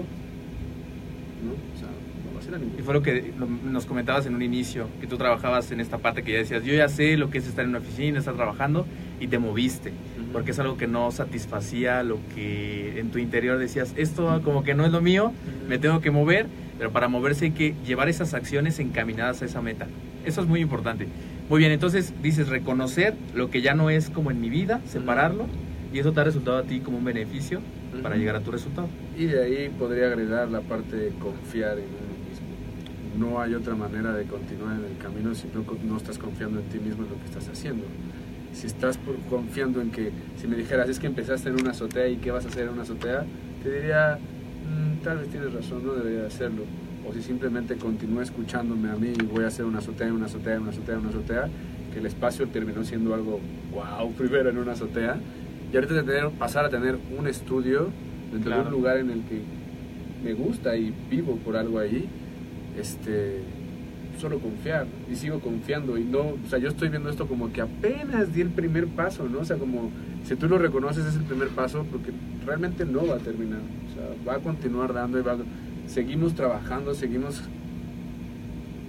[1.44, 1.52] ¿no?
[1.52, 3.32] O sea, no va a ser a ningún Y fue lo que
[3.66, 6.74] nos comentabas en un inicio, que tú trabajabas en esta parte que ya decías, yo
[6.74, 8.88] ya sé lo que es estar en una oficina, estar trabajando,
[9.20, 9.92] y te moviste.
[10.32, 14.74] Porque es algo que no satisfacía lo que en tu interior decías, esto como que
[14.74, 15.34] no es lo mío,
[15.68, 19.62] me tengo que mover, pero para moverse hay que llevar esas acciones encaminadas a esa
[19.62, 19.88] meta.
[20.26, 21.08] Eso es muy importante.
[21.50, 25.46] Muy bien, entonces dices reconocer lo que ya no es como en mi vida, separarlo,
[25.94, 27.60] y eso te ha resultado a ti como un beneficio
[28.02, 28.20] para Ujú.
[28.20, 28.88] llegar a tu resultado.
[29.18, 33.32] Y de ahí podría agregar la parte de confiar en uno mismo.
[33.32, 36.66] No hay otra manera de continuar en el camino si no, no estás confiando en
[36.68, 37.84] ti mismo en lo que estás haciendo.
[38.54, 42.08] Si estás por- confiando en que, si me dijeras, es que empezaste en una azotea
[42.08, 43.26] y qué vas a hacer en una azotea,
[43.64, 46.64] te diría, "Mm, tal vez tienes razón, no debería hacerlo.
[47.08, 50.60] O si simplemente continúo escuchándome a mí y voy a hacer una azotea, una azotea,
[50.60, 51.50] una azotea, una azotea,
[51.94, 53.40] que el espacio terminó siendo algo,
[53.74, 55.18] wow, primero en una azotea,
[55.72, 57.90] y ahorita de tener, pasar a tener un estudio
[58.32, 58.70] dentro de Claro.
[58.70, 59.42] un lugar en el que
[60.24, 62.08] me gusta y vivo por algo ahí,
[62.80, 63.40] este,
[64.22, 67.62] solo confiar y sigo confiando y no, o sea, yo estoy viendo esto como que
[67.62, 69.40] apenas di el primer paso, ¿no?
[69.40, 69.90] O sea, como
[70.24, 72.12] si tú lo reconoces es el primer paso porque
[72.46, 75.38] realmente no va a terminar, o sea, va a continuar dando y va a-
[75.88, 77.42] seguimos trabajando, seguimos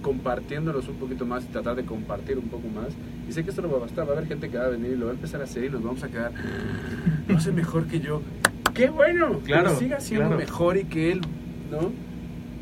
[0.01, 2.87] compartiéndonos un poquito más y tratar de compartir un poco más.
[3.27, 4.69] Y sé que esto no va a bastar, va a haber gente que va a
[4.69, 6.31] venir y lo va a empezar a hacer y nos vamos a quedar,
[7.27, 8.21] no sé mejor que yo.
[8.73, 9.39] ¡Qué bueno!
[9.45, 10.41] Claro, Que siga siendo claro.
[10.41, 11.21] mejor y que él,
[11.71, 11.91] ¿no?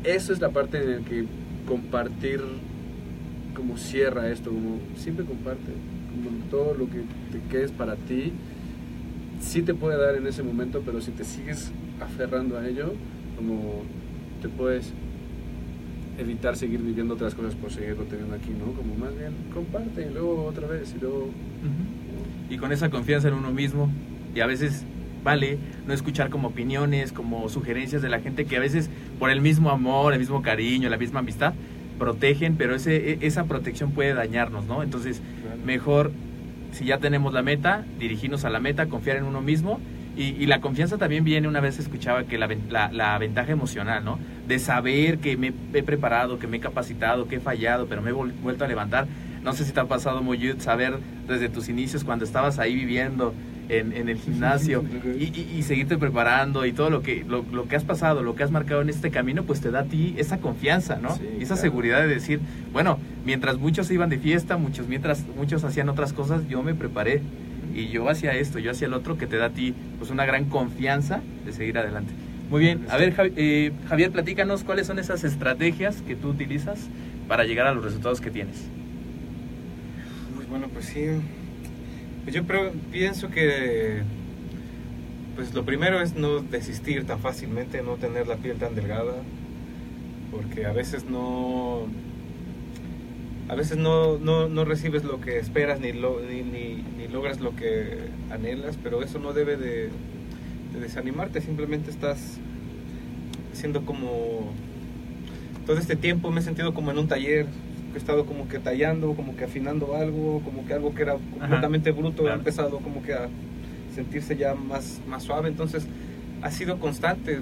[0.04, 1.24] Eso es la parte en la que
[1.72, 2.38] compartir
[3.56, 5.72] como cierra esto, como siempre comparte,
[6.14, 6.98] como todo lo que
[7.32, 8.30] te quedes para ti,
[9.40, 12.92] sí te puede dar en ese momento, pero si te sigues aferrando a ello,
[13.36, 13.84] como
[14.42, 14.92] te puedes
[16.18, 18.72] evitar seguir viviendo otras cosas por seguirlo teniendo aquí, ¿no?
[18.74, 21.30] Como más bien comparte y luego otra vez y luego...
[22.50, 23.90] y con esa confianza en uno mismo
[24.34, 24.84] y a veces
[25.22, 29.40] vale no escuchar como opiniones, como sugerencias de la gente que a veces por el
[29.40, 31.54] mismo amor, el mismo cariño, la misma amistad
[31.98, 34.82] protegen, pero ese, e- esa protección puede dañarnos, ¿no?
[34.82, 35.20] Entonces,
[35.64, 36.10] mejor
[36.72, 39.78] si ya tenemos la meta, dirigirnos a la meta, confiar en uno mismo
[40.16, 44.04] y, y la confianza también viene, una vez escuchaba que la, la, la ventaja emocional,
[44.04, 44.18] ¿no?
[44.48, 48.10] De saber que me he preparado, que me he capacitado, que he fallado, pero me
[48.10, 49.06] he vuelto a levantar.
[49.42, 53.34] No sé si te ha pasado, Moyud, saber desde tus inicios cuando estabas ahí viviendo
[53.78, 54.84] en, en el gimnasio
[55.18, 58.34] y, y- y seguirte preparando y todo lo que, lo, lo que has pasado, lo
[58.34, 61.16] que has marcado en este camino, pues te da a ti esa confianza, ¿no?
[61.16, 61.60] Sí, esa claro.
[61.62, 62.40] seguridad de decir,
[62.72, 67.22] bueno, mientras muchos iban de fiesta, muchos mientras muchos hacían otras cosas, yo me preparé
[67.74, 70.26] y yo hacía esto, yo hacía el otro, que te da a ti pues una
[70.26, 72.12] gran confianza de seguir adelante.
[72.50, 76.78] Muy bien, a ver Javi- eh, Javier, platícanos cuáles son esas estrategias que tú utilizas
[77.28, 78.56] para llegar a los resultados que tienes.
[80.36, 81.06] Muy bueno, pues sí.
[82.24, 82.42] Pues yo
[82.92, 84.02] pienso que
[85.34, 89.14] pues lo primero es no desistir tan fácilmente, no tener la piel tan delgada,
[90.30, 91.86] porque a veces no
[93.48, 96.82] a veces no, no, no recibes lo que esperas ni, lo- ni, ni-
[97.12, 97.98] logras lo que
[98.30, 99.90] anhelas, pero eso no debe de,
[100.72, 102.38] de desanimarte, simplemente estás
[103.52, 104.52] siendo como
[105.66, 107.46] todo este tiempo me he sentido como en un taller,
[107.96, 111.90] he estado como que tallando, como que afinando algo, como que algo que era completamente
[111.90, 112.34] bruto claro.
[112.34, 113.28] ha empezado como que a
[113.94, 115.86] sentirse ya más, más suave, entonces
[116.42, 117.40] ha sido constante.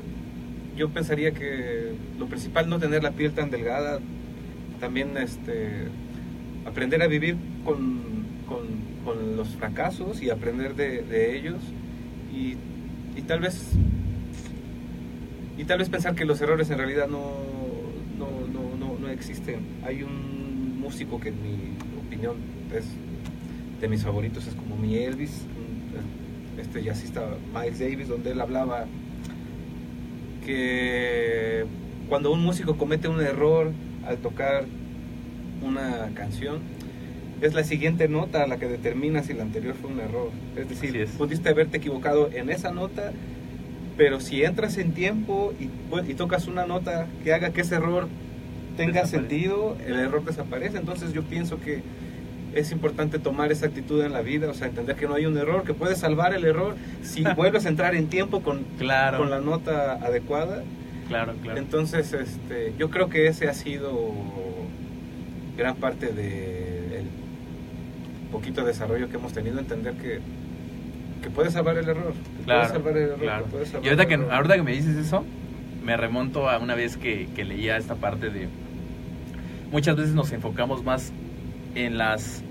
[0.77, 4.01] Yo pensaría que lo principal no tener la piel tan delgada,
[4.81, 5.89] también este
[6.67, 8.01] aprender a vivir con,
[8.49, 8.67] con,
[9.05, 11.59] con los fracasos y aprender de, de ellos
[12.33, 12.57] y,
[13.19, 13.73] y tal vez
[15.59, 17.35] y tal vez pensar que los errores en realidad no,
[18.19, 19.61] no, no, no, no existen.
[19.85, 20.30] Hay un
[20.91, 21.57] músico que en mi
[22.05, 22.37] opinión
[22.77, 22.85] es
[23.81, 25.45] de mis favoritos, es como mi Elvis,
[26.61, 27.23] este jazzista
[27.55, 28.87] Miles Davis, donde él hablaba
[30.45, 31.65] que
[32.09, 33.71] cuando un músico comete un error
[34.05, 34.65] al tocar
[35.63, 36.59] una canción,
[37.41, 40.31] es la siguiente nota la que determina si la anterior fue un error.
[40.57, 41.11] Es decir, es.
[41.11, 43.13] pudiste haberte equivocado en esa nota,
[43.97, 45.71] pero si entras en tiempo y,
[46.11, 48.09] y tocas una nota que haga que ese error
[48.87, 50.79] tenga sentido, el error desaparece.
[50.79, 51.83] Entonces yo pienso que
[52.55, 55.37] es importante tomar esa actitud en la vida, o sea, entender que no hay un
[55.39, 59.31] error, que puedes salvar el error si vuelves a entrar en tiempo con, Claro, con
[59.31, 60.63] la nota adecuada.
[61.09, 61.59] claro, claro.
[61.59, 64.13] Entonces, este, yo creo que ese ha sido
[65.57, 67.05] gran parte del
[68.33, 70.19] poquito desarrollo que hemos tenido, entender que,
[71.23, 72.13] que puedes salvar el error.
[72.39, 73.19] Que Claro, puedes salvar el error.
[73.21, 73.45] claro.
[73.45, 74.33] que puedes salvar Y ahorita el que, error.
[74.33, 75.25] ahorita que me dices eso,
[75.85, 78.49] me remonto a una vez que, que leía esta parte de...
[79.73, 81.13] Muchas veces nos enfocamos más
[81.77, 82.43] en las,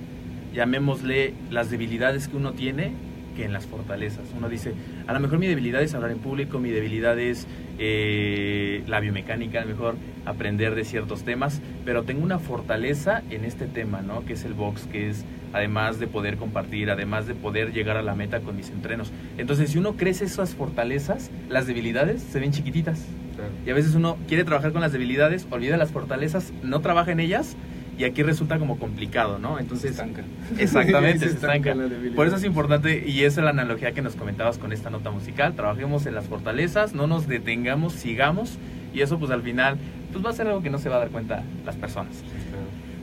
[0.53, 2.93] llamémosle, las debilidades que uno tiene
[3.35, 4.23] que en las fortalezas.
[4.37, 4.73] Uno dice,
[5.05, 7.45] a lo mejor mi debilidad es hablar en público, mi debilidad es
[7.77, 13.43] eh, la biomecánica, a lo mejor aprender de ciertos temas, pero tengo una fortaleza en
[13.43, 14.23] este tema, ¿no?
[14.25, 18.01] Que es el box, que es además de poder compartir, además de poder llegar a
[18.01, 19.11] la meta con mis entrenos.
[19.37, 23.05] Entonces, si uno crece esas fortalezas, las debilidades se ven chiquititas.
[23.39, 23.53] Claro.
[23.65, 27.19] Y a veces uno quiere trabajar con las debilidades, olvida las fortalezas, no trabaja en
[27.19, 27.55] ellas
[27.97, 29.59] y aquí resulta como complicado, ¿no?
[29.59, 30.23] Entonces, estanca.
[30.57, 31.75] exactamente, Se estanca.
[32.15, 35.11] Por eso es importante y esa es la analogía que nos comentabas con esta nota
[35.11, 38.57] musical, trabajemos en las fortalezas, no nos detengamos, sigamos
[38.93, 39.77] y eso pues al final
[40.11, 42.23] pues va a ser algo que no se va a dar cuenta las personas.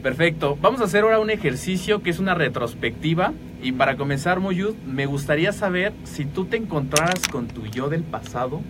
[0.02, 0.56] Perfecto.
[0.62, 3.32] Vamos a hacer ahora un ejercicio que es una retrospectiva.
[3.66, 8.04] Y para comenzar, Moyud, me gustaría saber si tú te encontraras con tu yo del
[8.04, 8.62] pasado,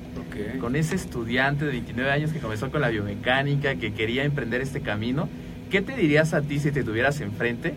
[0.58, 4.80] con ese estudiante de 29 años que comenzó con la biomecánica, que quería emprender este
[4.80, 5.28] camino,
[5.68, 7.74] ¿qué te dirías a ti si te tuvieras enfrente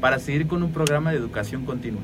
[0.00, 2.02] para seguir con un programa de educación continua?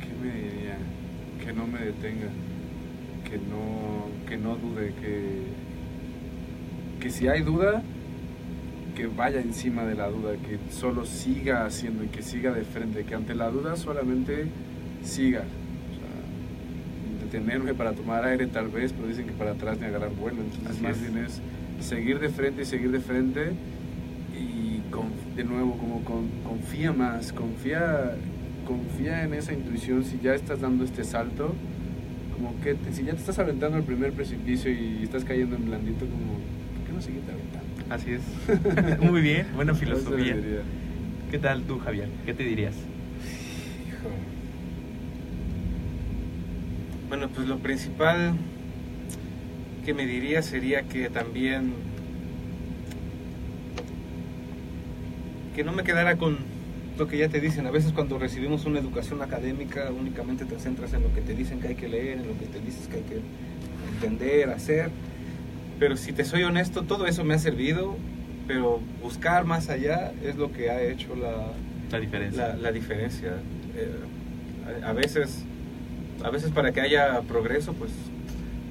[0.00, 0.78] ¿Qué me diría?
[1.44, 2.28] Que no me detenga,
[3.28, 5.42] que no, que no dude, que,
[7.00, 7.82] que si hay duda,
[8.94, 13.04] que vaya encima de la duda, que solo siga haciendo y que siga de frente,
[13.04, 14.46] que ante la duda solamente
[15.02, 15.40] siga.
[15.40, 20.10] O sea, detenerme para tomar aire tal vez, pero dicen que para atrás ni agarrar
[20.10, 21.02] vuelo, entonces Así más es.
[21.12, 21.40] bien es
[21.86, 23.52] seguir de frente y seguir de frente
[24.38, 28.14] y con- de nuevo como con- confía más, confía,
[28.66, 31.54] confía en esa intuición si ya estás dando este salto,
[32.34, 35.64] como que te- si ya te estás aventando al primer precipicio y estás cayendo en
[35.64, 37.61] blandito, como, ¿por qué no seguirte aventando?
[37.92, 39.00] Así es.
[39.00, 40.34] Muy bien, buena filosofía.
[41.30, 42.08] ¿Qué tal tú, Javier?
[42.24, 42.74] ¿Qué te dirías?
[42.74, 44.08] Hijo.
[47.10, 48.32] Bueno, pues lo principal
[49.84, 51.74] que me diría sería que también
[55.54, 56.38] que no me quedara con
[56.96, 57.66] lo que ya te dicen.
[57.66, 61.60] A veces cuando recibimos una educación académica únicamente te centras en lo que te dicen
[61.60, 63.20] que hay que leer, en lo que te dices que hay que
[63.96, 64.90] entender, hacer.
[65.82, 67.96] Pero si te soy honesto, todo eso me ha servido,
[68.46, 71.48] pero buscar más allá es lo que ha hecho la,
[71.90, 72.46] La diferencia.
[72.46, 73.30] la, la diferencia.
[73.74, 73.90] Eh,
[74.84, 75.42] a, a veces,
[76.22, 77.90] a veces para que haya progreso, pues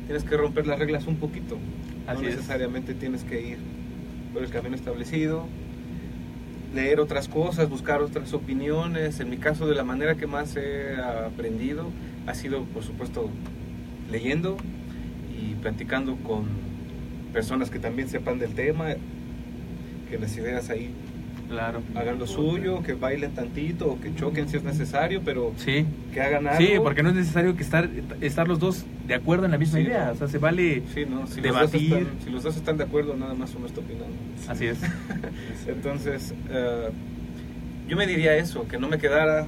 [0.06, 1.58] tienes que romper las reglas un poquito.
[2.08, 2.36] Así no es.
[2.38, 3.58] necesariamente tienes que ir
[4.34, 5.48] por el camino establecido,
[6.74, 9.20] leer otras cosas, buscar otras opiniones.
[9.20, 11.88] En mi caso, de la manera que más he aprendido
[12.26, 13.30] ha sido, por supuesto,
[14.10, 14.56] leyendo
[15.38, 16.71] y platicando con
[17.34, 18.90] personas que también sepan del tema,
[20.10, 20.90] que las ideas ahí
[21.50, 21.82] Claro.
[21.96, 25.86] hagan lo suyo, que bailen tantito o que choquen si es necesario, pero Sí.
[26.14, 26.60] que hagan algo.
[26.62, 27.90] Sí, porque no es necesario que estar,
[28.22, 29.86] estar los dos de acuerdo en la misma Sí.
[29.86, 30.12] idea.
[30.14, 30.84] O sea, se vale.
[30.94, 31.90] Sí, no, si, los debatir.
[31.90, 34.16] dos están, si los dos están de acuerdo, nada más uno está opinando.
[34.48, 34.78] Así es.
[35.68, 36.90] Entonces, eh,
[37.90, 39.46] yo me diría eso, que no me quedara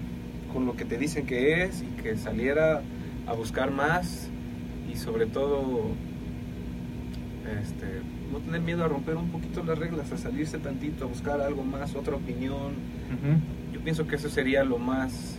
[0.52, 2.82] con lo que te dicen que es y que saliera
[3.28, 4.30] a buscar más
[4.94, 5.86] y sobre todo
[7.62, 7.86] este,
[8.32, 11.64] no tener miedo a romper un poquito las reglas, a salirse tantito, a buscar algo
[11.64, 12.74] más, otra opinión.
[13.74, 15.38] Yo pienso que eso sería lo más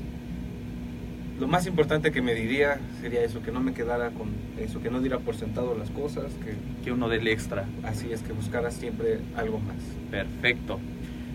[1.40, 4.29] lo más importante que me diría sería eso, que no me quedara con
[4.61, 7.64] eso, que no diera por sentado las cosas, que Que uno del extra.
[7.83, 9.77] así es que buscara siempre algo más.
[10.12, 10.79] Perfecto.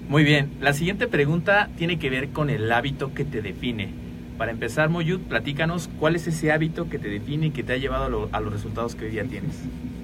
[0.08, 0.52] Muy bien.
[0.62, 3.90] La siguiente pregunta tiene que ver con el hábito que te define.
[4.38, 7.78] Para empezar, Moyud, platícanos cuál es ese hábito que te define y que te ha
[7.78, 9.52] llevado a, lo- a los resultados que hoy día tienes.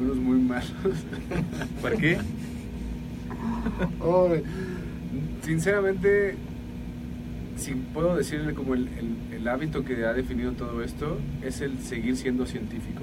[0.00, 0.72] Unos muy malos.
[1.82, 2.18] ¿Por qué?
[4.00, 4.28] Oh,
[5.42, 6.34] sinceramente,
[7.56, 11.78] si puedo decirle como el, el- el hábito que ha definido todo esto, es el
[11.80, 13.02] seguir siendo científico.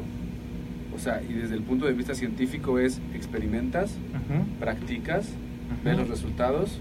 [0.96, 3.92] O sea, y desde el punto de vista científico es experimentas,
[4.60, 5.28] practicas,
[5.84, 6.80] ves los resultados,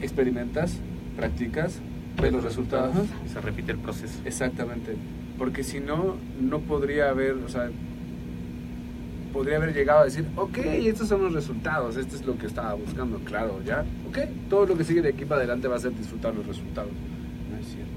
[0.00, 0.78] experimentas,
[1.16, 1.78] practicas,
[2.20, 2.94] ves los resultados.
[3.32, 4.20] Se repite el proceso.
[4.24, 4.94] Exactamente.
[5.38, 7.68] Porque si no, no podría haber, o sea,
[9.32, 12.74] podría haber llegado a decir, ok, estos son los resultados, esto es lo que estaba
[12.74, 14.18] buscando, claro, ya, ok,
[14.48, 16.90] todo lo que sigue de aquí para adelante va a ser disfrutar los resultados.
[17.50, 17.92] No es cierto,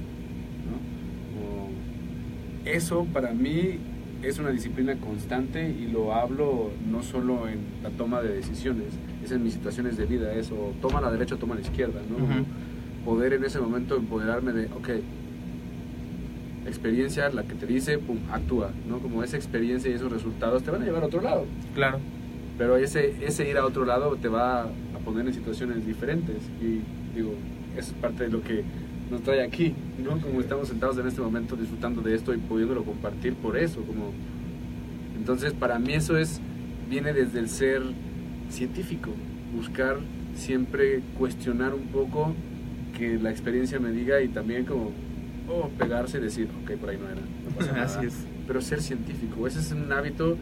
[2.63, 2.69] ¿no?
[2.69, 3.79] Eso para mí
[4.23, 8.93] es una disciplina constante y lo hablo no solo en la toma de decisiones,
[9.23, 12.23] es en mis situaciones de vida, eso, toma la derecha o toma la izquierda, ¿no?
[12.23, 12.45] Ujú.
[13.03, 14.89] Poder en ese momento empoderarme de, ok,
[16.67, 18.99] experiencia, la que te dice, pum, actúa, ¿no?
[18.99, 21.45] Como esa experiencia y esos resultados te van a llevar a otro lado.
[21.73, 21.99] Claro.
[22.57, 26.37] Pero ese, ese ir a otro lado te va a poner en situaciones diferentes.
[26.61, 26.81] Y
[27.15, 27.33] digo,
[27.77, 28.63] eso es parte de lo que
[29.11, 29.73] nos trae aquí,
[30.03, 30.19] ¿no?
[30.19, 33.81] Como estamos sentados en este momento disfrutando de esto y pudiéndolo compartir por eso.
[33.81, 34.11] Como...
[35.17, 36.41] Entonces, para mí eso es,
[36.89, 37.81] viene desde el ser
[38.49, 39.11] científico,
[39.55, 39.97] buscar
[40.35, 42.33] siempre cuestionar un poco
[42.97, 44.91] que la experiencia me diga y también como
[45.49, 47.21] oh, pegarse y decir, ok, por ahí no era.
[47.21, 48.13] no pasa nada Así es.
[48.47, 49.47] pero ser científico.
[49.47, 50.37] Ese es un hábito,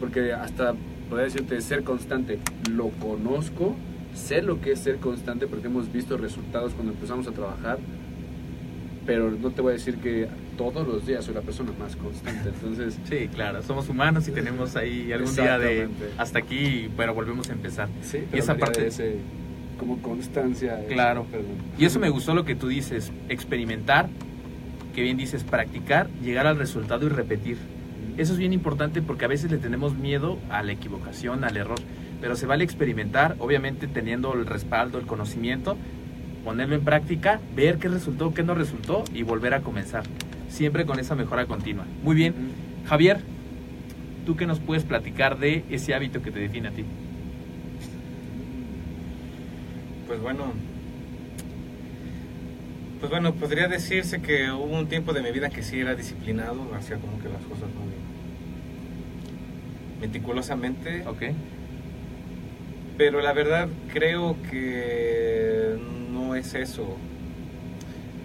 [0.00, 0.74] porque hasta
[1.08, 2.38] podría decirte ser constante.
[2.70, 3.74] Lo conozco,
[4.14, 7.78] sé lo que es ser constante porque hemos visto resultados cuando empezamos a trabajar,
[9.06, 12.50] pero no te voy a decir que todos los días soy la persona más constante.
[12.50, 13.62] Entonces, Sí, claro.
[13.62, 17.88] Somos humanos y tenemos ahí algún día de hasta aquí, pero volvemos a empezar.
[18.02, 19.16] sí, Y esa parte- de ese,
[19.78, 20.84] como constancia.
[20.88, 21.24] Claro.
[21.30, 21.52] perdón.
[21.78, 24.08] Y eso me gustó lo que tú dices, experimentar,
[24.94, 27.58] que bien dices, practicar, llegar al resultado y repetir.
[28.16, 31.78] Eso es bien importante porque a veces le tenemos miedo a la equivocación, al error,
[32.20, 35.76] pero se vale experimentar, obviamente teniendo el respaldo, el conocimiento,
[36.44, 40.04] ponerlo en práctica, ver qué resultó, qué no resultó y volver a comenzar.
[40.48, 41.84] Siempre con esa mejora continua.
[42.02, 42.34] Muy bien.
[42.86, 43.20] Javier,
[44.26, 46.84] ¿tú qué nos puedes platicar de ese hábito que te define a ti?
[50.08, 50.54] Pues bueno,
[53.00, 56.74] pues bueno, podría decirse que hubo un tiempo de mi vida que sí era disciplinado,
[56.74, 57.94] hacía como que las cosas muy
[60.00, 61.22] meticulosamente, ¿Ok?
[62.96, 65.78] pero la verdad creo que
[66.10, 66.96] no es eso.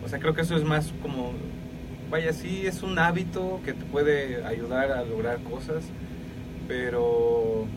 [0.03, 1.31] O sea, creo que eso es más como,
[2.09, 5.85] vaya, sí es un hábito que te puede ayudar a lograr cosas,
[6.67, 7.67] pero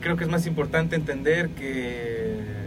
[0.00, 2.61] creo que es más importante entender que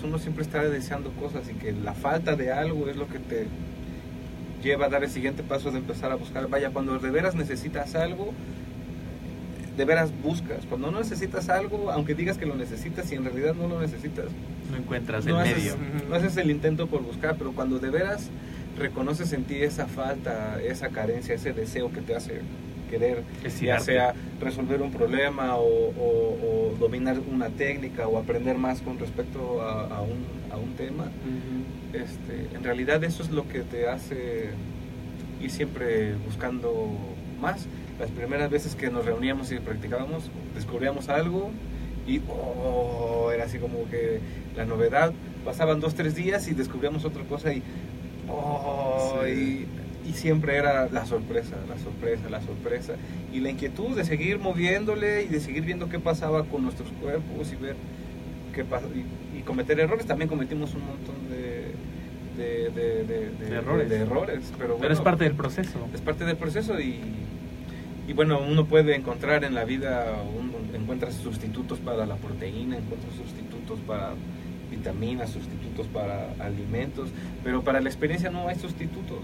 [0.00, 3.18] pues uno siempre está deseando cosas y que la falta de algo es lo que
[3.18, 3.46] te
[4.62, 6.48] lleva a dar el siguiente paso de empezar a buscar.
[6.48, 8.32] Vaya, cuando de veras necesitas algo,
[9.76, 10.64] de veras buscas.
[10.66, 14.26] Cuando no necesitas algo, aunque digas que lo necesitas y en realidad no lo necesitas,
[14.70, 15.76] No encuentras no el haces, medio.
[16.08, 18.28] no haces el intento por buscar, pero cuando de veras
[18.78, 22.40] reconoces en ti esa falta, esa carencia, ese deseo que te hace
[22.90, 23.22] querer,
[23.66, 28.98] ya sea resolver un problema o, o- o dominar una técnica o aprender más con
[28.98, 31.04] respecto a, a un, a un tema,
[31.92, 34.50] este, en realidad eso es lo que te hace
[35.40, 36.88] ir siempre buscando
[37.40, 37.66] más.
[37.98, 41.50] Las primeras veces que nos reuníamos y practicábamos, descubríamos algo
[42.06, 44.20] y oh, era así como que
[44.56, 45.12] la novedad.
[45.44, 47.62] Pasaban dos, tres días y descubríamos otra cosa y,
[48.28, 49.30] oh, Sí.
[49.30, 49.66] y,
[50.08, 52.94] y siempre era la sorpresa, la sorpresa, la sorpresa.
[53.32, 57.52] Y la inquietud de seguir moviéndole y de seguir viendo qué pasaba con nuestros cuerpos
[57.52, 57.76] y ver
[58.54, 58.86] qué pasa.
[58.94, 60.06] Y, y cometer errores.
[60.06, 61.72] También cometimos un montón de,
[62.36, 62.70] de,
[63.04, 63.88] de- errores.
[63.88, 65.78] de errores, Pero, Pero es parte del proceso.
[65.94, 66.98] es parte del proceso y,
[68.08, 70.06] y bueno, uno puede encontrar en la vida,
[70.38, 74.14] uno encuentra sustitutos para la proteína, encuentra sustitutos para
[74.70, 77.10] vitaminas, sustitutos para alimentos,
[77.44, 79.18] pero para la experiencia no hay sustitutos.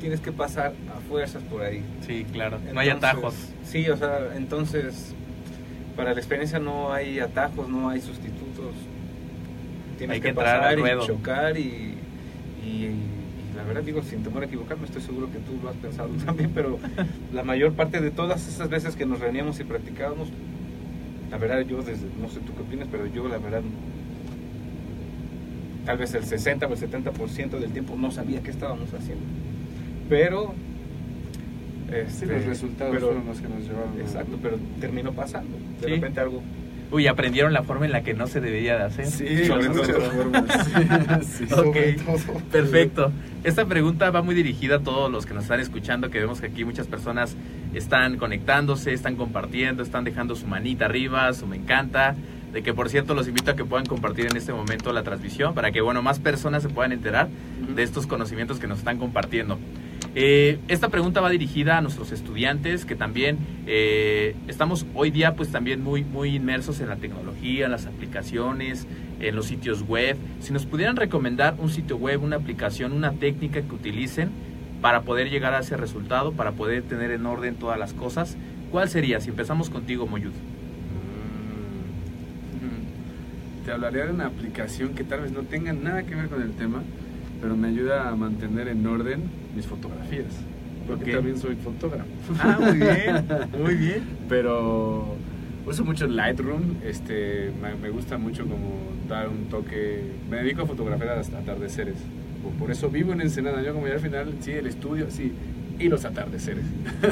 [0.00, 1.82] Tienes que pasar a fuerzas por ahí.
[2.06, 2.58] Sí, claro.
[2.72, 3.34] no hay Entonces, atajos.
[3.64, 5.14] Sí, o sea, entonces
[5.96, 8.74] para la experiencia no hay atajos, no hay sustitutos.
[9.98, 11.94] Tienes Hay que, que pasar y chocar y,
[12.64, 12.96] y- y
[13.54, 16.50] la verdad digo, sin temor a equivocarme, estoy seguro que tú lo has pensado también,
[16.54, 16.78] pero
[17.34, 20.28] la mayor parte de todas esas veces que nos reuníamos y practicábamos,
[21.30, 23.60] la verdad yo desde, no sé tú qué opinas, pero yo la verdad
[25.84, 29.24] tal vez el 60 o el 70% del tiempo no sabía qué estábamos haciendo.
[30.08, 30.54] Pero
[31.88, 34.00] Sí, este, los resultados pero- fueron los que nos llevaron.
[34.00, 35.56] Exacto, pero terminó pasando.
[35.80, 35.94] De Sí.
[35.94, 36.42] repente algo.
[36.92, 39.06] Uy, aprendieron la forma en la que no se debería de hacer.
[39.06, 39.84] Sí, Sobre todo.
[41.22, 41.54] Sí, sí.
[41.54, 42.40] Ok, sobre todo.
[42.50, 43.12] perfecto.
[43.44, 46.48] Esta pregunta va muy dirigida a todos los que nos están escuchando, que vemos que
[46.48, 47.36] aquí muchas personas
[47.74, 52.16] están conectándose, están compartiendo, están dejando su manita arriba, su me encanta.
[52.52, 55.54] De que, por cierto, los invito a que puedan compartir en este momento la transmisión
[55.54, 57.28] para que, bueno, más personas se puedan enterar
[57.74, 59.58] de estos conocimientos que nos están compartiendo.
[60.16, 63.38] Eh, esta pregunta va dirigida a nuestros estudiantes que también
[63.68, 68.88] eh, estamos hoy día pues también muy, muy inmersos en la tecnología, en las aplicaciones,
[69.20, 70.16] en los sitios web.
[70.40, 74.30] Si nos pudieran recomendar un sitio web, una aplicación, una técnica que utilicen
[74.80, 78.36] para poder llegar a ese resultado, para poder tener en orden todas las cosas,
[78.72, 79.20] ¿cuál sería?
[79.20, 80.32] Si empezamos contigo, Moyud.
[82.56, 83.59] Mm.
[83.70, 86.50] Te hablaría de una aplicación que tal vez no tenga nada que ver con el
[86.54, 86.82] tema,
[87.40, 89.20] pero me ayuda a mantener en orden
[89.54, 90.26] mis fotografías.
[90.88, 91.10] Porque Ok.
[91.12, 92.10] también soy fotógrafo.
[92.40, 93.26] Ah, muy bien,
[93.62, 94.02] muy bien.
[94.28, 95.14] Pero
[95.64, 96.78] uso mucho Lightroom.
[96.84, 100.02] Este, me, gusta mucho como dar un toque.
[100.28, 101.94] Me dedico a fotografiar hasta atardeceres.
[102.58, 103.62] Por- eso vivo en Ensenada.
[103.62, 105.30] Yo como ya al final, sí, el estudio, sí,
[105.78, 106.64] y los atardeceres.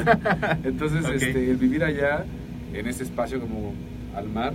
[0.65, 1.11] Entonces, Ok.
[1.13, 2.25] este, el vivir allá,
[2.73, 3.73] en ese espacio como
[4.13, 4.51] al mar,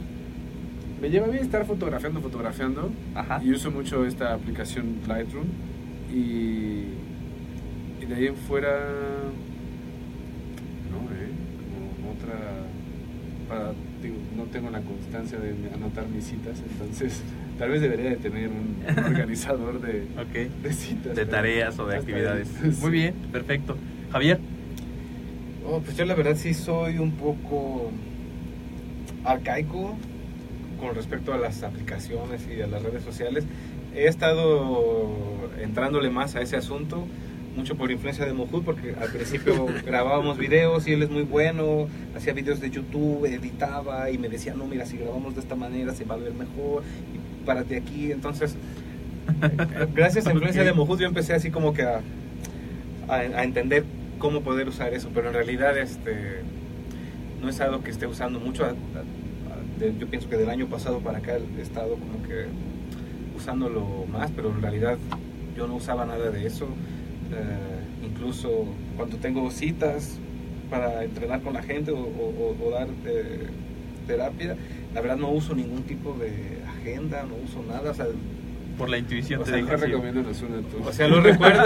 [1.01, 2.91] me lleva bien estar fotografiando, fotografiando.
[3.15, 3.41] Ajá.
[3.45, 5.47] Y uso mucho esta aplicación Lightroom.
[6.13, 6.85] Y,
[8.01, 8.69] y de ahí en fuera,
[10.91, 11.29] no, ¿eh?
[11.99, 12.35] Como otra,
[13.49, 13.73] para,
[14.03, 17.21] digo, no tengo la constancia de anotar mis citas, entonces
[17.59, 20.63] tal vez debería de tener un organizador de, Ok.
[20.63, 21.17] de citas.
[21.17, 22.49] De tareas o de actividades.
[22.63, 22.79] Sí.
[22.81, 23.77] Muy bien, perfecto.
[24.13, 24.39] Javier.
[25.67, 27.91] Oh, pues yo la verdad sí soy un poco
[29.25, 29.97] arcaico
[30.79, 33.45] con respecto a las aplicaciones y a las redes sociales.
[33.95, 37.07] He estado entrándole más a ese asunto,
[37.57, 41.89] mucho por influencia de Mohud, porque al principio grabábamos videos y él es muy bueno,
[42.17, 45.95] hacía videos de YouTube, editaba y me decía, no, mira, si grabamos de esta manera
[45.95, 46.83] se va a ver mejor,
[47.15, 48.11] y párate aquí.
[48.11, 48.57] Entonces,
[49.95, 50.67] gracias a la influencia Ok.
[50.69, 52.01] de Mohud yo empecé así como que a,
[53.09, 53.85] a, a entender
[54.19, 56.41] cómo poder usar eso, pero en realidad este
[57.41, 58.65] no es algo que esté usando mucho.
[58.65, 58.75] a-
[59.79, 62.47] de- yo pienso que del año pasado para acá he estado como que
[63.37, 64.97] usándolo más, pero en realidad
[65.57, 66.67] yo no usaba nada de eso.
[67.33, 68.67] Eh, incluso
[68.97, 70.19] cuando tengo citas
[70.71, 73.47] para entrenar con la gente o dar eh,
[74.07, 74.57] terapia,
[74.95, 77.91] la verdad no uso ningún tipo de agenda, no uso nada.
[77.91, 78.07] O sea,
[78.79, 79.87] Por la intuición O te sea, deja Yo así.
[79.87, 80.83] recomiendo los una tú.
[80.85, 81.63] o sea, lo recuerdo,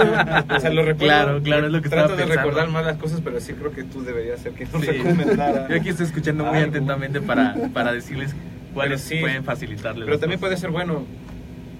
[0.55, 0.97] o sea, lo recuerdo.
[0.97, 2.49] Claro, claro, es lo que Trato estaba de pensando.
[2.49, 4.91] recordar más las cosas, pero sí creo que tú deberías ser quien nos Sí.
[4.91, 5.67] recomendara.
[5.69, 6.69] Yo aquí estoy escuchando muy algo.
[6.69, 8.35] atentamente para, para decirles
[8.73, 9.17] cuáles sí.
[9.19, 10.05] pueden facilitarles.
[10.05, 10.61] Pero también puede cosas.
[10.61, 11.05] ser bueno.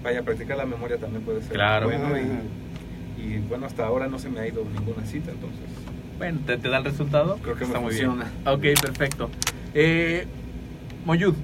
[0.02, 1.86] Vaya, practicar la memoria también puede ser Claro.
[1.86, 2.08] bueno.
[2.18, 5.60] Y, y bueno, hasta ahora no se me ha ido ninguna cita, entonces.
[6.18, 7.38] Bueno, ¿te, te da el resultado?
[7.42, 8.24] Creo que me Está muy funciona.
[8.24, 8.74] bien.
[8.74, 9.30] Ok, perfecto.
[9.74, 10.26] Eh,
[11.04, 11.34] Moyud,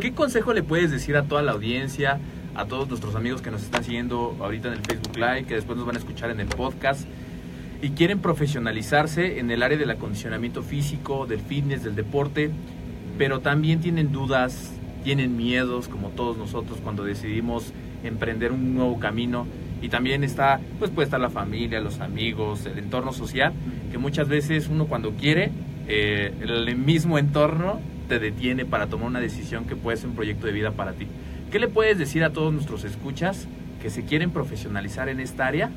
[0.00, 2.18] ¿qué consejo le puedes decir a toda la audiencia,
[2.60, 5.78] a todos nuestros amigos que nos están siguiendo ahorita en el Facebook Live, que después
[5.78, 7.08] nos van a escuchar en el podcast
[7.80, 12.50] y quieren profesionalizarse en el área del acondicionamiento físico, del fitness, del deporte,
[13.16, 14.72] pero también tienen dudas,
[15.04, 17.72] tienen miedos, como todos nosotros cuando decidimos
[18.04, 19.46] emprender un nuevo camino?
[19.80, 23.54] Y también está, pues puede estar la familia, los amigos, el entorno social,
[23.90, 25.50] que muchas veces uno cuando quiere,
[25.88, 30.46] eh, el mismo entorno te detiene para tomar una decisión que puede ser un proyecto
[30.46, 31.06] de vida para ti.
[31.50, 33.48] ¿Qué le puedes decir a todos nuestros escuchas
[33.82, 35.70] que se quieren profesionalizar en esta área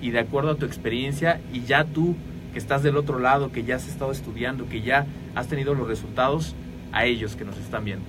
[0.00, 2.14] y de acuerdo a tu experiencia y ya tú
[2.52, 5.04] que estás del otro lado, que ya has estado estudiando, que ya
[5.34, 6.54] has tenido los resultados,
[6.92, 8.04] a ellos que nos están viendo?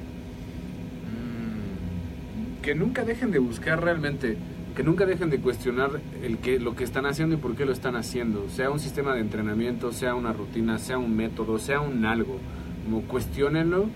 [1.08, 4.38] Mm, que nunca dejen de buscar realmente,
[4.76, 5.90] que nunca dejen de cuestionar
[6.24, 9.16] el que, lo que están haciendo y por qué lo están haciendo, sea un sistema
[9.16, 12.38] de entrenamiento, sea una rutina, sea un método, sea un algo,
[12.86, 13.90] como cuestionenlo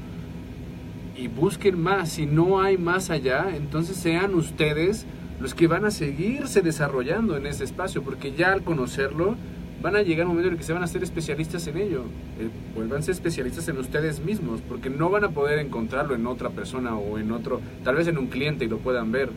[1.16, 5.06] y busquen más, si no hay más allá, entonces sean ustedes
[5.40, 9.36] los que van a seguirse desarrollando en ese espacio, porque ya al conocerlo,
[9.82, 12.04] van a llegar un momento en el que se van a ser especialistas en ello.
[12.40, 16.50] Eh, vuelvan ser especialistas en ustedes mismos, porque no van a poder encontrarlo en otra
[16.50, 19.30] persona o en otro, tal vez en un cliente y lo puedan ver.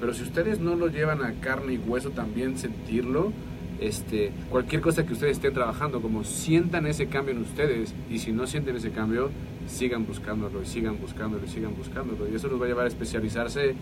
[0.00, 3.32] Pero si ustedes no lo llevan a carne y hueso también sentirlo,
[3.78, 8.32] este, cualquier cosa que ustedes estén trabajando, como sientan ese cambio en ustedes, y si
[8.32, 9.30] no sienten ese cambio,
[9.70, 12.28] sigan buscándolo y sigan buscándolo y sigan buscándolo.
[12.28, 13.74] Y eso los va a llevar a especializarse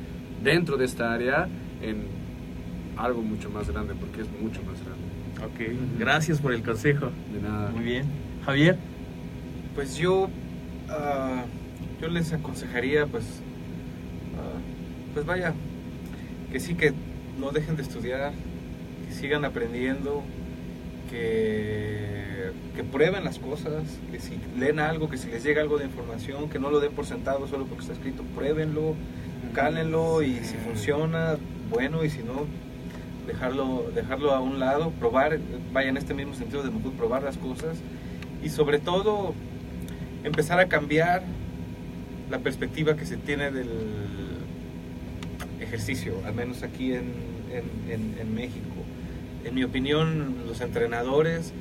[0.42, 1.48] dentro de esta área
[1.82, 2.06] en
[2.96, 5.08] algo mucho más grande, porque es mucho más grande.
[5.44, 7.10] Ok, gracias por el consejo.
[7.32, 7.70] De nada.
[7.70, 8.04] Muy bien.
[8.44, 8.76] Javier,
[9.74, 10.28] Pues yo,
[10.88, 11.44] ah,
[12.00, 13.24] yo les aconsejaría, pues,
[14.36, 14.58] ah,
[15.14, 15.54] pues vaya,
[16.50, 16.92] que sí que
[17.38, 18.32] no dejen de estudiar,
[19.06, 20.22] que sigan aprendiendo,
[21.10, 25.84] que, que prueben las cosas, que si leen algo, que si les llega algo de
[25.86, 28.94] información, que no lo den por sentado solo porque está escrito, pruébenlo,
[29.54, 31.36] cálenlo y si funciona,
[31.70, 32.46] bueno, y si no,
[33.26, 35.38] dejarlo, dejarlo a un lado, probar,
[35.72, 37.78] vaya en este mismo sentido de mejor probar las cosas
[38.42, 39.34] y sobre todo
[40.24, 41.22] empezar a cambiar
[42.30, 43.68] la perspectiva que se tiene del
[45.60, 47.12] ejercicio, al menos aquí en,
[47.52, 48.64] en- en- en México.
[49.48, 51.54] En mi opinión, los entrenadores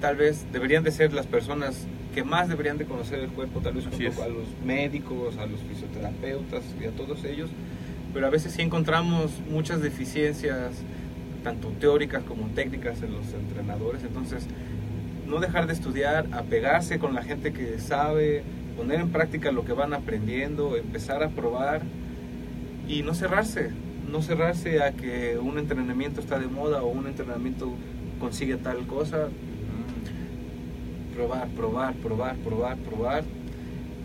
[0.00, 3.74] tal vez deberían de ser las personas que más deberían de conocer el cuerpo, tal
[3.74, 7.50] vez junto a los médicos, a los fisioterapeutas y a todos ellos,
[8.14, 10.76] pero a veces sí encontramos muchas deficiencias,
[11.42, 14.46] tanto teóricas como técnicas en los entrenadores, entonces
[15.26, 18.44] no dejar de estudiar, apegarse con la gente que sabe,
[18.78, 21.82] poner en práctica lo que van aprendiendo, empezar a probar
[22.88, 23.72] y no cerrarse,
[24.14, 27.74] no cerrarse a que un entrenamiento está de moda o un entrenamiento
[28.20, 29.28] consigue tal cosa.
[31.16, 33.24] Probar, probar, probar, probar, probar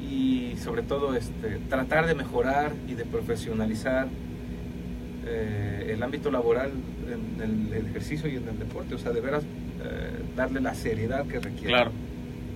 [0.01, 4.07] y sobre todo este, tratar de mejorar y de profesionalizar
[5.28, 6.72] eh, el ámbito laboral
[7.07, 11.26] en el, ejercicio y en el deporte, o sea, de veras eh, darle la seriedad
[11.28, 11.68] que requiere.
[11.68, 11.91] claro.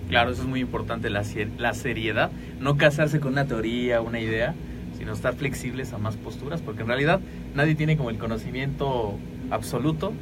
[0.08, 1.22] Claro, eso es muy importante, la,
[1.56, 2.30] la seriedad.
[2.60, 4.54] No casarse con una teoría, una idea,
[4.96, 7.20] sino estar flexibles a más posturas, porque en realidad
[7.54, 9.18] nadie tiene como el conocimiento
[9.50, 10.12] absoluto,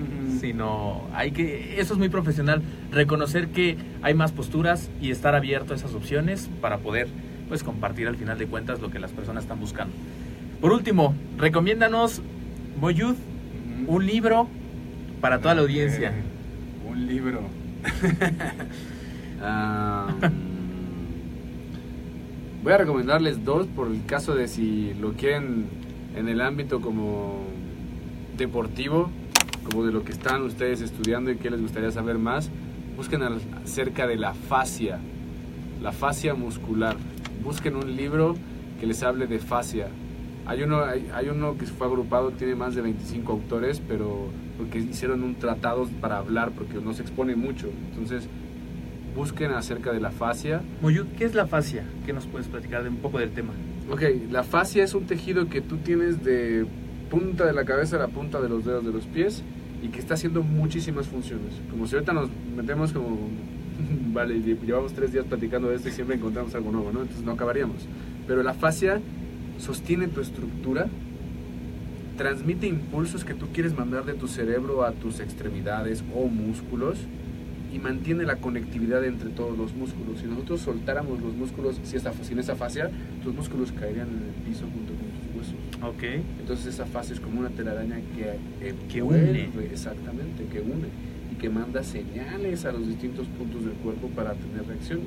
[0.40, 5.72] sino hay que, eso es muy profesional, reconocer que hay más posturas y estar abierto
[5.72, 7.08] a esas opciones para poder
[7.48, 9.94] pues compartir al final de cuentas lo que las personas están buscando.
[10.60, 12.22] Por último, recomiéndanos,
[12.80, 13.14] Boyud,
[13.86, 14.48] un libro
[15.20, 16.10] para toda la audiencia.
[16.10, 17.42] Eh, un libro.
[19.44, 20.51] Ah, mm,
[22.62, 25.66] voy a recomendarles dos por el caso de si lo quieren
[26.16, 27.40] en el ámbito como
[28.36, 29.10] deportivo,
[29.64, 32.50] como de lo que están ustedes estudiando y que les gustaría saber más.
[32.96, 35.00] Busquen acerca de la fascia,
[35.82, 36.96] la fascia muscular.
[37.42, 38.36] Busquen un libro
[38.78, 39.88] que les hable de fascia.
[40.46, 44.78] Hay uno, hay, hay uno que fue agrupado, tiene más de 25 autores, pero porque
[44.78, 47.68] hicieron un tratado para hablar, porque no se expone mucho.
[47.90, 48.28] Entonces,
[49.14, 50.62] busquen acerca de la fascia.
[50.80, 51.84] Boyud, ¿qué es la fascia?
[52.06, 53.52] ¿Qué nos puedes platicar de un poco del tema?
[53.90, 56.64] Ok, la fascia es un tejido que tú tienes de
[57.10, 59.42] punta de la cabeza a la punta de los dedos de los pies
[59.82, 61.54] y que está haciendo muchísimas funciones.
[61.70, 63.18] Como si ahorita nos metemos como,
[64.14, 67.02] vale, lle- llevamos tres días platicando de esto y siempre encontramos algo nuevo, ¿no?
[67.02, 67.86] Entonces no acabaríamos.
[68.26, 69.00] Pero la fascia
[69.58, 70.86] sostiene tu estructura,
[72.16, 76.98] transmite impulsos que tú quieres mandar de tu cerebro a tus extremidades o músculos
[77.72, 80.20] y mantiene la conectividad entre todos los músculos.
[80.20, 82.90] Si nosotros soltáramos los músculos si esta, sin esa fascia,
[83.24, 85.54] tus músculos caerían en el piso junto con tus huesos.
[85.82, 86.24] Ok.
[86.40, 89.66] Entonces esa fascia es como una telaraña que, Que envuelve, une.
[89.66, 90.88] Exactamente, que une
[91.32, 95.00] y que manda señales a los distintos puntos del cuerpo para tener reacción.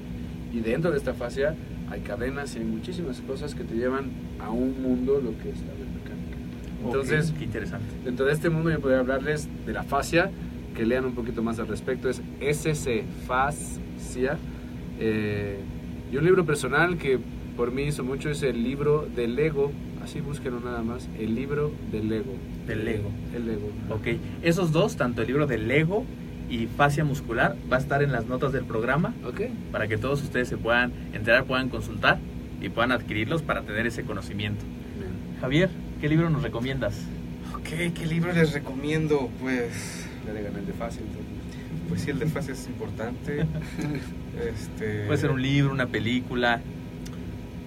[0.51, 1.55] Y dentro de esta fascia
[1.89, 4.05] hay cadenas y hay muchísimas cosas que te llevan
[4.39, 6.37] a un mundo lo que es la biomecánica.
[6.83, 7.85] Entonces, qué interesante.
[8.03, 10.31] Dentro de este mundo yo podría hablarles de la fascia,
[10.75, 14.37] que lean un poquito más al respecto, es SC, fascia.
[14.99, 15.57] Eh,
[16.11, 17.19] y un libro personal que
[17.57, 19.71] por mí hizo mucho es el libro del Lego,
[20.03, 22.33] así búsquenlo nada más, el libro del Lego.
[22.67, 23.09] Del Lego.
[23.33, 23.69] El Lego.
[23.89, 26.05] Ok, esos dos, tanto el libro de Lego
[26.49, 29.41] y fascia muscular, va a estar en las notas del programa Ok.
[29.71, 32.19] para que todos ustedes se puedan enterar, puedan consultar
[32.61, 34.63] y puedan adquirirlos para tener ese conocimiento.
[34.99, 35.11] Bien.
[35.41, 35.69] Javier,
[36.01, 37.01] ¿qué libro nos recomiendas?
[37.55, 39.29] Ok, ¿qué libro les recomiendo?
[39.41, 41.03] Pues, Ya le gané el de fácil.
[41.03, 41.89] entonces.
[41.89, 43.45] pues sí, el de fase es importante.
[44.53, 46.61] este, Puede ser un libro, una película.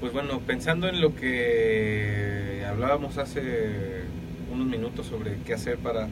[0.00, 4.02] Pues bueno, pensando en lo que hablábamos hace
[4.52, 6.08] unos minutos sobre qué hacer para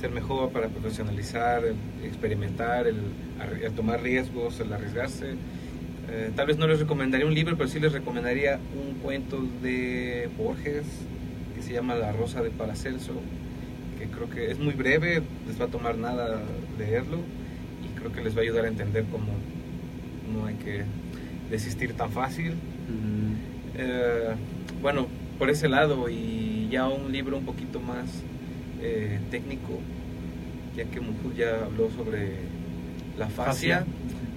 [0.00, 5.36] ser mejor, para profesionalizar, el experimentar, el tomar riesgos, el arriesgarse.
[6.10, 10.28] Eh, tal vez no les recomendaría un libro, pero sí les recomendaría un cuento de
[10.36, 10.84] Borges
[11.54, 13.12] que se llama La Rosa de Paracelso,
[14.02, 16.40] que creo que es muy breve, les va a tomar nada
[16.78, 17.18] leerlo
[17.84, 19.32] y creo que les va a ayudar a entender cómo
[20.32, 20.82] no hay que
[21.50, 22.54] desistir tan fácil.
[23.76, 24.34] Eh,
[24.80, 25.06] bueno,
[25.38, 28.22] por ese lado y ya un libro un poquito más
[28.80, 29.78] eh, técnico,
[30.76, 32.32] ya que Mujur ya habló sobre
[33.18, 33.92] la fascia, Fascia.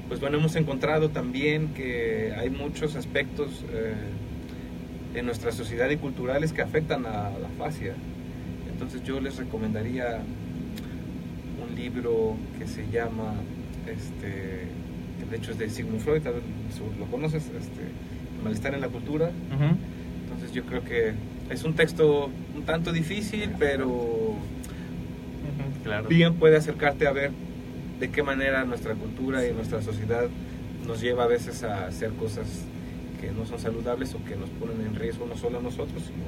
[0.07, 3.93] pues bueno, hemos encontrado también que hay muchos aspectos eh,
[5.15, 7.95] en nuestra sociedad y culturales que afectan a la fascia.
[8.75, 10.19] Entonces yo les recomendaría
[11.65, 13.33] un libro que se llama,
[13.87, 14.67] este,
[15.17, 16.43] que de hecho es de Sigmund Freud, tal vez
[16.99, 17.81] lo conoces, este,
[18.43, 19.31] Malestar en la cultura.
[20.23, 21.13] Entonces yo creo que
[21.49, 24.35] es un texto un tanto difícil, pero
[25.85, 26.09] Claro.
[26.09, 27.31] bien puede acercarte a ver
[27.99, 30.25] de qué manera nuestra cultura y nuestra sociedad
[30.85, 32.65] nos lleva a veces a hacer cosas
[33.21, 36.25] que no son saludables o que nos ponen en riesgo no solo a nosotros, sino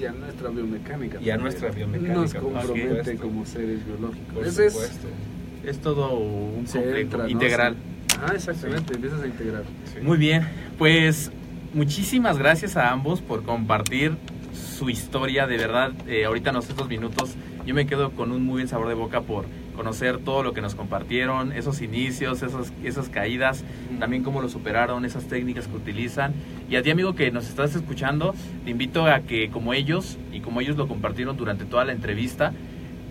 [0.00, 1.16] Y a nuestra biomecánica.
[1.20, 1.40] Y a también.
[1.42, 3.22] nuestra biomecánica, Nos compromete supuesto.
[3.22, 4.34] como seres biológicos.
[4.34, 5.08] por supuesto.
[5.64, 7.28] Es todo un complejo, entra, ¿no?
[7.28, 7.76] integral.
[8.20, 9.62] Ah, exactamente, empiezas a integrar.
[9.92, 10.00] Sí.
[10.02, 10.46] Muy bien,
[10.78, 11.30] pues
[11.74, 14.16] muchísimas gracias a ambos por compartir
[14.54, 17.34] su historia, de verdad, eh, ahorita en estos minutos
[17.66, 19.44] yo me quedo con un muy buen sabor de boca por
[19.80, 23.64] conocer todo lo que nos compartieron, esos inicios, esos, esas caídas,
[23.98, 26.34] también cómo lo superaron, esas técnicas que utilizan.
[26.68, 28.34] Y a ti amigo que nos estás escuchando,
[28.66, 32.52] te invito a que como ellos y como ellos lo compartieron durante toda la entrevista,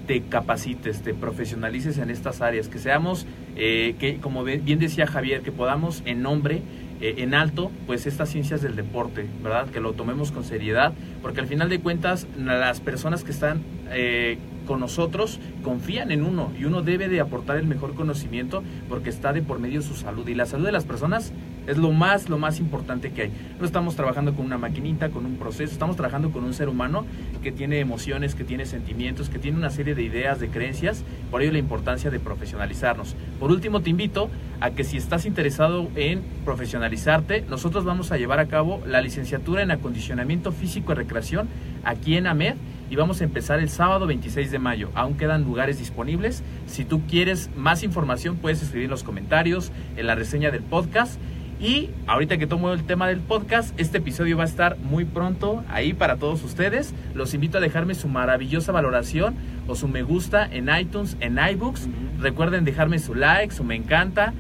[0.06, 5.42] te capacites, te profesionalices en estas áreas, que seamos, eh, que como bien decía Javier,
[5.42, 6.62] que podamos en nombre,
[7.02, 9.70] eh, en alto, pues estas ciencias del deporte, ¿verdad?
[9.70, 14.38] Que lo tomemos con seriedad, porque al final de cuentas las personas que están eh,
[14.68, 19.34] con nosotros confían en uno y uno debe de aportar el mejor conocimiento porque está
[19.34, 21.34] de por medio su salud y la salud de las personas
[21.70, 23.32] es lo más, lo más importante que hay.
[23.60, 27.06] No estamos trabajando con una maquinita, con un proceso, estamos trabajando con un ser humano
[27.44, 31.44] que tiene emociones, que tiene sentimientos, que tiene una serie de ideas, de creencias, por
[31.44, 33.16] ello la importancia de profesionalizarnos.
[33.40, 38.40] Por último, te invito a que si estás interesado en profesionalizarte, nosotros vamos a llevar
[38.40, 41.48] a cabo la licenciatura en acondicionamiento físico y recreación
[41.84, 42.56] aquí en AMED
[42.90, 44.90] y vamos a empezar el sábado 26 de mayo.
[44.96, 46.44] Aún quedan lugares disponibles.
[46.66, 51.20] Si tú quieres más información, puedes escribir en los comentarios, en la reseña del podcast.
[51.60, 55.62] Y ahorita que tomo el tema del podcast, este episodio va a estar muy pronto
[55.68, 56.93] ahí para todos ustedes.
[57.14, 59.36] Los invito a dejarme su maravillosa valoración
[59.68, 61.89] o su me gusta en iTunes, en iBooks.
[62.18, 64.34] Recuerden dejarme su like, su me encanta.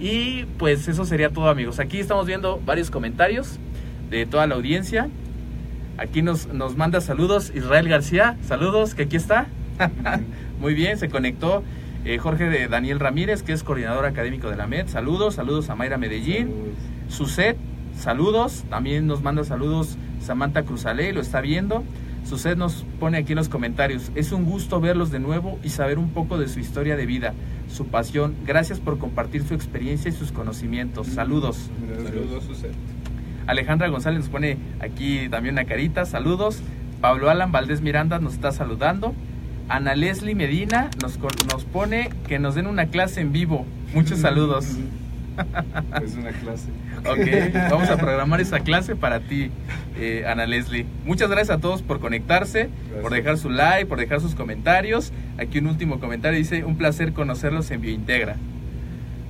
[0.00, 1.80] Y pues eso sería todo amigos.
[1.80, 3.58] Aquí estamos viendo varios comentarios
[4.08, 5.10] de toda la audiencia.
[5.98, 8.38] Aquí nos, nos manda saludos Israel García.
[8.40, 9.48] Saludos, que aquí está.
[10.60, 11.62] Muy bien, se conectó
[12.04, 14.88] eh, Jorge de Daniel Ramírez, que es coordinador académico de la MED.
[14.88, 16.50] Saludos, saludos a Mayra Medellín.
[17.08, 17.56] Suset,
[17.96, 18.64] saludos.
[18.68, 21.84] También nos manda saludos Samantha Cruzalé, lo está viendo.
[22.24, 24.10] Suset nos pone aquí en los comentarios.
[24.14, 27.34] Es un gusto verlos de nuevo y saber un poco de su historia de vida,
[27.68, 28.34] su pasión.
[28.46, 31.06] Gracias por compartir su experiencia y sus conocimientos.
[31.08, 31.70] Saludos.
[32.02, 32.72] Saludos, Suset.
[33.46, 36.62] Alejandra González nos pone aquí también una carita, saludos.
[37.02, 39.14] Pablo Alan Valdés Miranda nos está saludando.
[39.68, 43.66] Ana Leslie Medina nos, nos pone que nos den una clase en vivo.
[43.94, 44.66] Muchos saludos.
[46.04, 46.68] Es una clase.
[47.06, 49.50] Ok, vamos a programar esa clase para ti,
[49.98, 50.86] eh, Ana Leslie.
[51.04, 52.68] Muchas gracias a todos por conectarse,
[53.02, 55.12] por dejar su like, por dejar sus comentarios.
[55.38, 58.36] Aquí un último comentario dice, un placer conocerlos en Biointegra.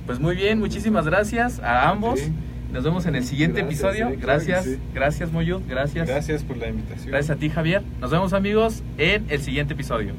[0.05, 2.19] Pues muy bien, muchísimas gracias a ambos.
[2.19, 2.31] Sí.
[2.71, 4.09] Nos vemos en el siguiente Gracias, episodio.
[4.11, 4.79] sí, claro que gracias, sí.
[4.93, 6.07] gracias Moyud, gracias.
[6.07, 7.09] Gracias por la invitación.
[7.09, 7.81] Gracias a ti Javier.
[8.01, 10.13] Nos vemos amigos en el siguiente episodio.